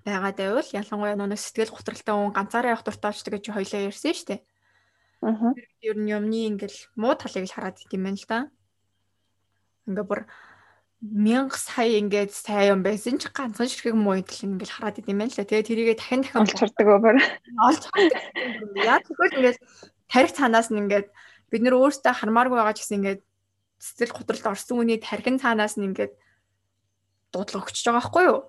[0.07, 4.27] байгаад байвал ялангуяа нэг сэтгэл готролтой хүн ганцаараа явах дуртай болчтой гэж хоёлаа ярьсан шүү
[4.31, 4.41] дээ.
[5.27, 5.51] Аа.
[5.83, 8.39] Ер нь юмны ингээл муу талыг л хараад идэм байх л да.
[9.91, 10.21] Ингээ бүр
[11.01, 15.45] мянга сая ингээд сайн юм байсан ч ганцхан ширхэг мууйтл ингээд хараад идэм байнал л
[15.45, 17.17] тэгээ тэрийгээ дахин дахин олж хардаг өөр
[17.69, 18.21] олж хардаг.
[18.81, 19.57] Яа тэгвэл ингээд
[20.09, 21.07] тарих цаанаас нь ингээд
[21.53, 23.21] бид нөр өөрсдөө хармааргүй байгаа ч гэсэн ингээд
[23.77, 26.13] сэтгэл готролд орсон үний тархин цаанаас нь ингээд
[27.29, 28.39] дуудлага өгч байгаа байхгүй юу?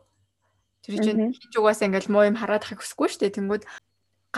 [0.88, 3.62] Тэр чинь хинж угаасаа ингээд муу юм хараад ахыг хүсэхгүй шүү дээ тэнгүүд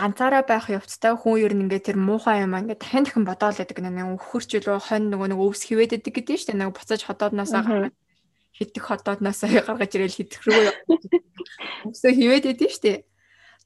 [0.01, 3.77] ганцаараа байх явцтай хүн ер нь ингээ тэр муухай юм ингээ дахин дахин бодоол байдаг
[3.77, 6.61] нэг өхөрч илүү хонь нөгөө нэг өвс хിവэдэд гэдэг шүү дээ.
[6.65, 7.93] Нэг буцаж ходоодноос гаргаж
[8.57, 10.61] хитэх ходоодноос гаргаж ирээл хитэх рүү
[11.93, 12.99] өвсө хിവэдэд шүү дээ.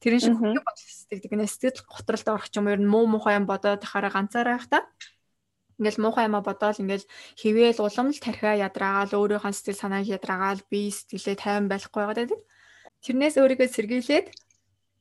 [0.04, 3.48] Тэрэн шиг хүн бодол сэтгэдэг нэ сэтгэл готролд орох юм ер нь муу муухай юм
[3.48, 4.84] бодоод хараа ганцаараа байх та
[5.80, 10.92] ингээл муухай юма бодоол ингээл хിവэл улам л тархиа ядраагаал өөрийнхөө сэтгэл санааг ядраагаал би
[10.92, 12.40] сэтгэлээ тайван байхгүй байгаад байдаг.
[13.04, 14.26] Тэрнээс өөрийгөө сэргийлээд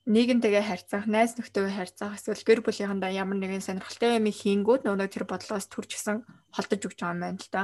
[0.05, 5.25] нийгэмтэйгээ харьцах, найз нөхдөйгээ харьцах, эсвэл гэр бүлийнхэндээ ямар нэгэн сонирхолтой юм хийнгүүд нөгөө тэр
[5.25, 6.21] бодлоос төрж гисэн
[6.53, 7.63] холдож өгч байгаа юм байна л да.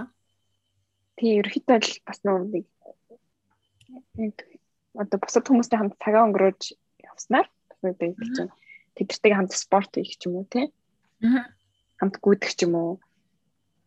[1.21, 2.65] Тийм ерөөхдөө л бас нөгөө
[4.17, 4.35] нэг
[4.97, 6.61] одоо бусад хүмүүстэй хамт цагаа өнгөрөөж
[7.05, 7.47] явснаар
[7.85, 8.51] нэг гэж чинь
[8.97, 10.73] тэдэртэйгээ хамт спорт хийх ч юм уу тий.
[12.01, 12.91] Хамт гүйдэх ч юм уу.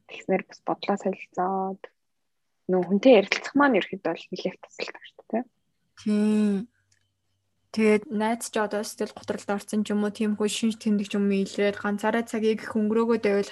[0.06, 1.82] Тэгснэр бас бодлоо солилцоод
[2.70, 5.42] нөө хүнтэй ярилцах маань ерөөхдөө л нэлээд тусалдаг шүү дээ тий.
[5.98, 6.70] Тийм
[7.74, 11.26] Тэгээд найз ч одоо сэтгэл готролд орсон ч юм уу тиймхүү шинж тэмдэг ч юм
[11.26, 13.50] илрээд ганцаараа цагийг хөнгөрөөгөө байвал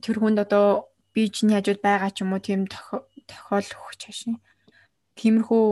[0.00, 4.40] тэр хүнд одоо би чинь хажууд байгаа ч юм уу тийм тохиол өгч хашийн.
[5.12, 5.64] Тиймэрхүү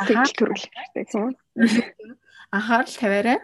[0.00, 1.32] ахаа төрүүлэх хэрэгтэй тийм үү?
[2.48, 3.38] Анхаарал тавиарай.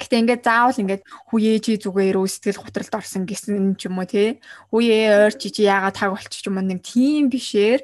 [0.00, 4.08] Гэтэ ингээд заавал ингээд хүүе чи зүгээр өө сэтгэл готролд орсон гэсэн ч юм уу
[4.08, 4.40] тий.
[4.72, 7.80] Хүүе ойр чи чи яагаад таг болчих юм нэг тийм бишээр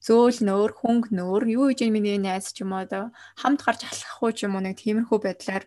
[0.00, 4.20] зөөл нөөр, хөнгө нөөр, юу гэж миний найз ч юм уу одоо хамт гарч алхах
[4.24, 5.64] уу ч юм уу нэг тиймэрхүү байдлаар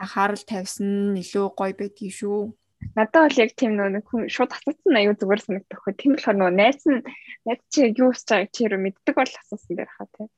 [0.00, 2.56] анхаарал тавьсан илүү гоё байдгийг шүү.
[2.94, 5.94] Надад бол яг тийм нэг хүн шууд асуусан аюу зүгээр санагдах хөө.
[5.98, 7.02] Тийм болохоор нөгөө найз нь
[7.44, 10.28] найз чи юу хийж байгааг чи юу мэддэг бол асуусан дээр хаа тий.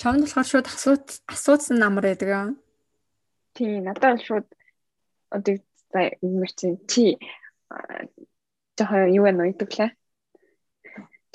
[0.00, 2.48] Чамд болохоор шууд асууц асуусан намар байдаг аа.
[3.52, 4.48] Тийм надад бол шууд
[5.36, 5.54] одоо
[6.24, 7.04] юм чи чи
[8.80, 9.52] жоохон юу вэ нөө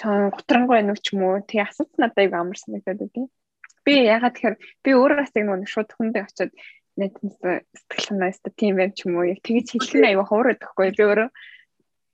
[0.03, 3.31] идэглээ гутрангуй нүг ч юм уу тэгээ асууц надад аяг амар санагдаад байдیں۔
[3.87, 6.51] Би ягаад тэгэхээр би өөрөө бас яг нэг шууд хүндээ очиод
[6.99, 10.91] нэтнээс сэтгэл санааста тийм байм ч юм уу яг тэгэж хэлэх нь аяга хуураад байхгүй
[10.93, 11.29] би өөрөө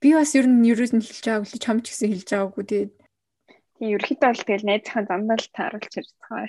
[0.00, 2.92] би бас ер нь ерөөс нь хэлж байгаагүй ч гэсэн хэлж байгаагүй тэгээд
[3.76, 6.48] тийм ерөөхдөө бол тэгэл найзынхаа замдаа л тааруулж ярьж байгаа.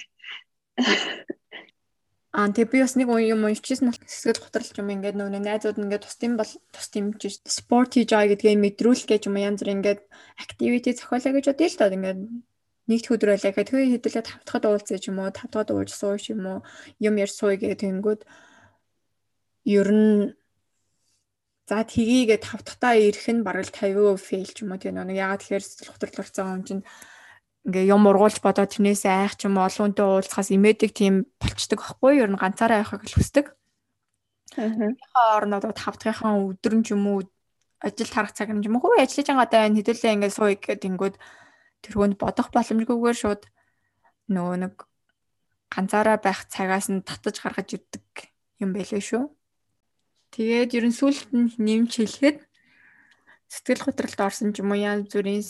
[2.32, 6.40] Аа тэгээ би бас нэг юм уншижсэн хэсгэл готролч юм ингээд нөгөө найзууд ингээд тусдим
[6.40, 10.00] бол тусдим гэж спорт хийж байгаа гэдгээ мэдрүүл гэж юм янз бүр ингээд
[10.40, 11.92] activity зохиолоо гэж бодъё л доо.
[11.92, 12.20] Ингээд
[12.88, 16.32] нэгд өдөр байлаа гэхэд тэгээ хэдүүлээ тавтахад уулзъя ч юм уу тавтахад уулж сууя ч
[16.32, 16.60] юм уу
[17.04, 18.22] юм яар сууя гэх тэнгүүд
[19.76, 20.32] ер нь
[21.68, 24.80] за тгийгээ тавтахтаа ирэх нь бараг л 50% fail ч юм уу.
[24.80, 26.84] Тийм нэг ягаад тэгэхээр сэтгэл готрол орсон юм чинь
[27.68, 32.24] ингээ юм ургуулж бодоод тэрнээс айх ч юм олонтой уулзахаас имэдэг тийм болчдөг байхгүй юу?
[32.26, 33.46] Ер нь ганцаараа явахыг л хүсдэг.
[34.58, 34.92] Аа.
[35.38, 37.24] орнод тав дахьынхаа өдөр нь ч юм уу
[37.80, 41.16] ажил тарах цаг нь ч юм уу ажиллаж байгаа даа хэдүүлээ ингээ сууя гэдэг ингүүд
[41.88, 43.42] тэрхүүнд бодох боломжгүйгээр шууд
[44.28, 44.76] нөгөө нэг
[45.72, 48.06] ганцаараа байх цагаас нь татаж гаргаж ирдэг
[48.60, 49.24] юм байлээ шүү.
[50.36, 52.38] Тэгээд ер нь сүулт нь нэмж хэлэхэд
[53.52, 55.44] сэтгэл готролд орсон ч юм уу янз бүрийн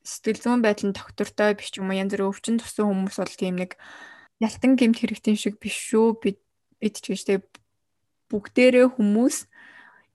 [0.00, 3.36] сэтгэл зүйн байдал нь доктортой биш ч юм уу янз бүрийн өвчин тусан хүмүүс бол
[3.36, 3.76] тийм нэг
[4.40, 6.40] ялтан гэмт хэрэгтэй шиг биш шүү бид
[6.80, 7.38] бид ч гэжтэй
[8.32, 9.36] бүгдээрээ хүмүүс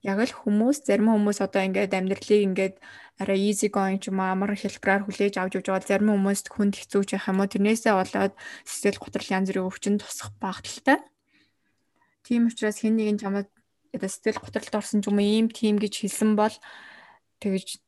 [0.02, 2.74] яг л хүмүүс зарим хүмүүс одоо ингээд амьдралыг ингээд
[3.22, 6.74] арай easy going ч юм уу амар хэлбэрээр хүлээж авч явж байгаа зарим хүмүүст хүнд
[6.78, 10.98] хэцүүж явах юм уу тэрнээсээ болоод сэтгэл готрол янз бүрийн өвчин тусах багталтай.
[12.22, 13.50] Тийм учраас хэн нэгэн чамд
[13.94, 16.54] одоо сэтгэл готролд орсон юм ийм тим гэж хэлсэн бол
[17.40, 17.80] тэгж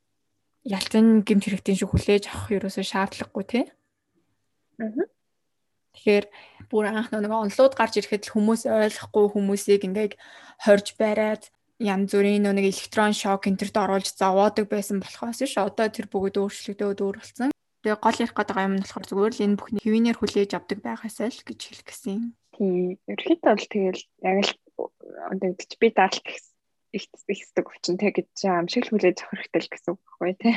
[0.64, 3.64] ялцсан гэмт хэрэгтийн шиг хүлээж авах ерөөсөө шаардлагагүй тий.
[4.80, 5.09] Аа.
[5.96, 6.26] Тэгэхээр
[6.70, 10.14] бүр анх нэг онлууд гарч ирэхэд л хүмүүс ойлгохгүй хүмүүсийг ингээд
[10.64, 16.07] хорж бариад янз бүрийн нэг электрон шок энтерт оруулж зовоодаг байсан болохоос ш одоо тэр
[16.12, 17.51] бүгд өөрчлөгдөөд өөр болсон.
[17.80, 21.32] Тэгээ гол ярих гэдэг юм нь болохоор зүгээр л энэ бүхний хэвийнээр хүлээж авдаг байгаасаа
[21.32, 22.36] л гэж хэлэх гэсэн.
[22.53, 23.01] Тийм.
[23.09, 24.53] Ерөнхийдөө бол тэгэл яг л
[25.81, 26.24] би даалт
[26.93, 30.51] ихсдэг өвчин те гэж амшиг хүлээж авах хэрэгтэй л гэсэн үг байхгүй те.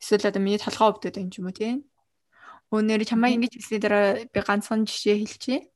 [0.00, 1.80] Эсвэл одоо миний толгой өвдөд юм ч юм уу те.
[2.72, 5.68] Өнөр чамаа ингэж хэлсний дараа би ганцхан жишээ хэлчихье.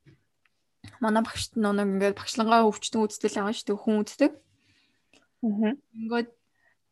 [0.99, 4.31] Манай багшд нэг ингээд багшлангаа өвчтөн үзтэл байгаа шүү дээ хүн үздэг.
[5.45, 5.73] Аа.
[5.95, 6.29] Ингээд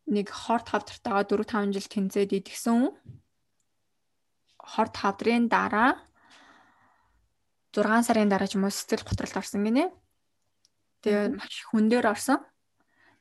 [0.07, 2.93] нэг хорт хавдартайгаа 4 5 жил тэнцээд идэгсэн.
[4.61, 5.97] Хорт хавдрын дараа
[7.83, 9.93] 6 сарын дараа ч юм уу сэтгэл готролд орсон гинэ.
[11.05, 12.41] Тэгээ маш хүн дээр орсон.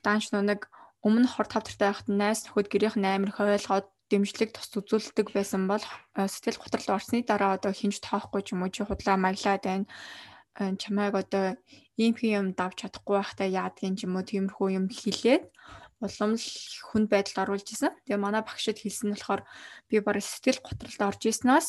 [0.01, 0.71] Даанч нэг
[1.05, 5.67] өмнө хор тавтартай байхад найс нөхөд гэрийнх нь амар их ойлгоод дэмжлэг тус үзүүлдэг байсан
[5.67, 5.83] бол
[6.15, 9.87] сэтгэл готрол орсны дараа одоо хинж тоохгүй ч юм уу чи худлаа маглаад байна
[10.57, 11.59] чамайг одоо
[11.99, 15.45] ийм юм давж чадахгүй байхдаа яадгийн ч юм уу тиймэрхүү юм хэлээд
[16.01, 16.49] улам л
[16.89, 17.93] хүнд байдалд оруулж исэн.
[18.05, 19.43] Тэгээ манай багшид хэлсэн нь болохоор
[19.89, 21.69] би бараг сэтгэл готролд орж ирснээс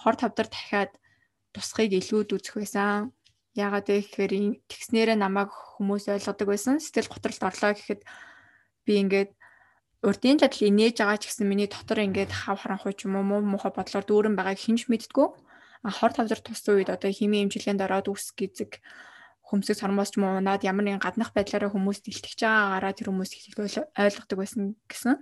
[0.00, 0.92] хор тавдар дахиад
[1.56, 3.16] тусахыг илүүд үзэх байсан.
[3.56, 4.32] Яагаад вэ гэхээр
[4.68, 6.76] тэгснээрээ намайг хүмүүс ойлгодог байсан.
[6.76, 8.04] Сэтгэл готролд орлоо гэхэд
[8.84, 9.30] би ингээд
[10.04, 13.40] урдын чадал инээж байгаа ч гэсэн миний дотор ингээд хав харанхуй ч юм уу муу
[13.40, 15.28] муухай бодлоор дүүрэн байгааг хинж мэддгүү.
[15.86, 18.84] А хор тавдар туссан үед одоо химийн эмчилгээнд ороод үс гизэг
[19.48, 23.30] хөмсөг сармоос ч юм уу наад ямар нэгэн гаднах байдлаараа хүмүүс дэлтгэж байгаагаараа тэр хүмүүс
[23.32, 25.16] хэлбэл ойлгодог байсан гэсэн.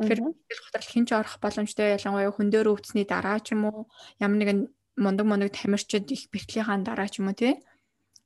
[0.00, 4.38] Тэгэхээр сэтгэл готрол хинж орох боломжтой ялангуяа хүн дээр өвцсний дараа ч юм уу ямар
[4.40, 4.60] нэгэн
[4.96, 7.58] мундаг мундаг тамирчид их бэртлийнхаа дараа ч юм уу тий.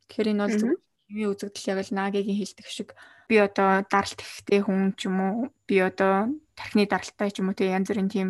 [0.08, 0.70] Тэгэхээр энэ бол зөв
[1.08, 2.90] химийн үзэгдэл яг л наагийн хэлдэг шиг.
[3.28, 5.36] Би одоо даралт ихтэй хүн ч юм уу
[5.68, 8.28] би одоо тархины даралтай ч юм уу те янз бүрийн тийм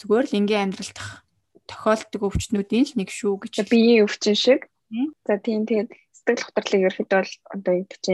[0.00, 0.98] зүгээр л энгийн амьдралд
[1.68, 3.54] тохиолддог өвчтнүүдийн л нэг шүү гэж.
[3.68, 4.68] Биеийн өвчин шиг.
[5.24, 8.04] За тийм тэгээд сэтгэл хөдлөлийг ерөөхдөө бол одоо юу гэж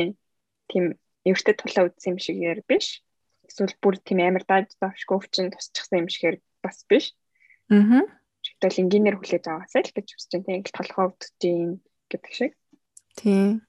[0.70, 0.84] тийм
[1.26, 3.02] эвэртэй тулаа үтсэн юм шиг яар биш.
[3.46, 7.10] Эсвэл бүр тийм амар дааж давшгүй өвчин тусчихсан юм шигээр бас биш.
[7.70, 8.19] Аа
[8.60, 10.62] тэгвэл энгийнээр хүлээж аваасай л гэж хүсэж байна.
[10.62, 11.32] Тийм толгой өвдөж
[12.12, 12.52] гэдэг шиг.
[13.16, 13.64] Тийм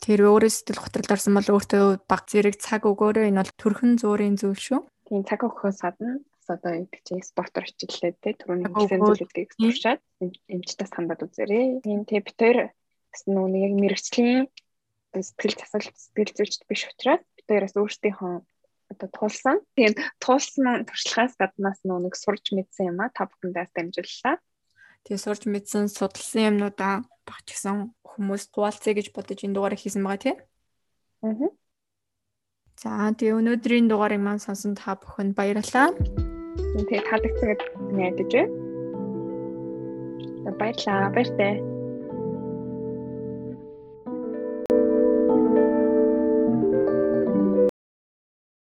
[0.00, 3.28] Тэр өөрөө сэтгэл готролд орсон бол өөртөө баг зэрэг цаг өгөөрэй.
[3.28, 4.80] Энэ бол төрхөн зуурын зүйл шүү.
[5.04, 10.00] Тийм цаг өгөхөөс гадна одоо ингэдэг чинь спортоор хичээллээ те түрүүний хэлсэн зүйлүүдийг туршаад
[10.48, 11.84] эмчтэй сандаад үзээрэй.
[11.84, 12.58] Тийм те бид хоёр
[13.12, 14.48] бас нүг яг мэрэгчлийн
[15.14, 18.34] сэтгэл засал сэтгэл зүйчд биш учраас бид хоёроос өөрсдийнхөө
[18.90, 19.62] одоо туулсан.
[19.78, 24.36] Тийм туулсан туршлагаас гаднаас нүг сурж мэдсэн юм а та бүхэндээ дамжууллаа.
[25.06, 30.20] Тэгээ сурж мэдсэн судалсан юмнуудаа багч гисэн хүмүүс хуваалцъя гэж бодож энэ дугаарыг хийсэн байгаа
[30.20, 30.36] тийм.
[31.24, 31.48] Аа.
[32.80, 35.94] За тэгээ өнөөдрийн дугаарыг маань сонсон та бүхэнд баярлалаа.
[36.88, 37.60] Тэгээ гэж
[37.96, 38.52] найдаж байна.
[40.60, 41.12] Баярлалаа.
[41.14, 41.79] Баяртай.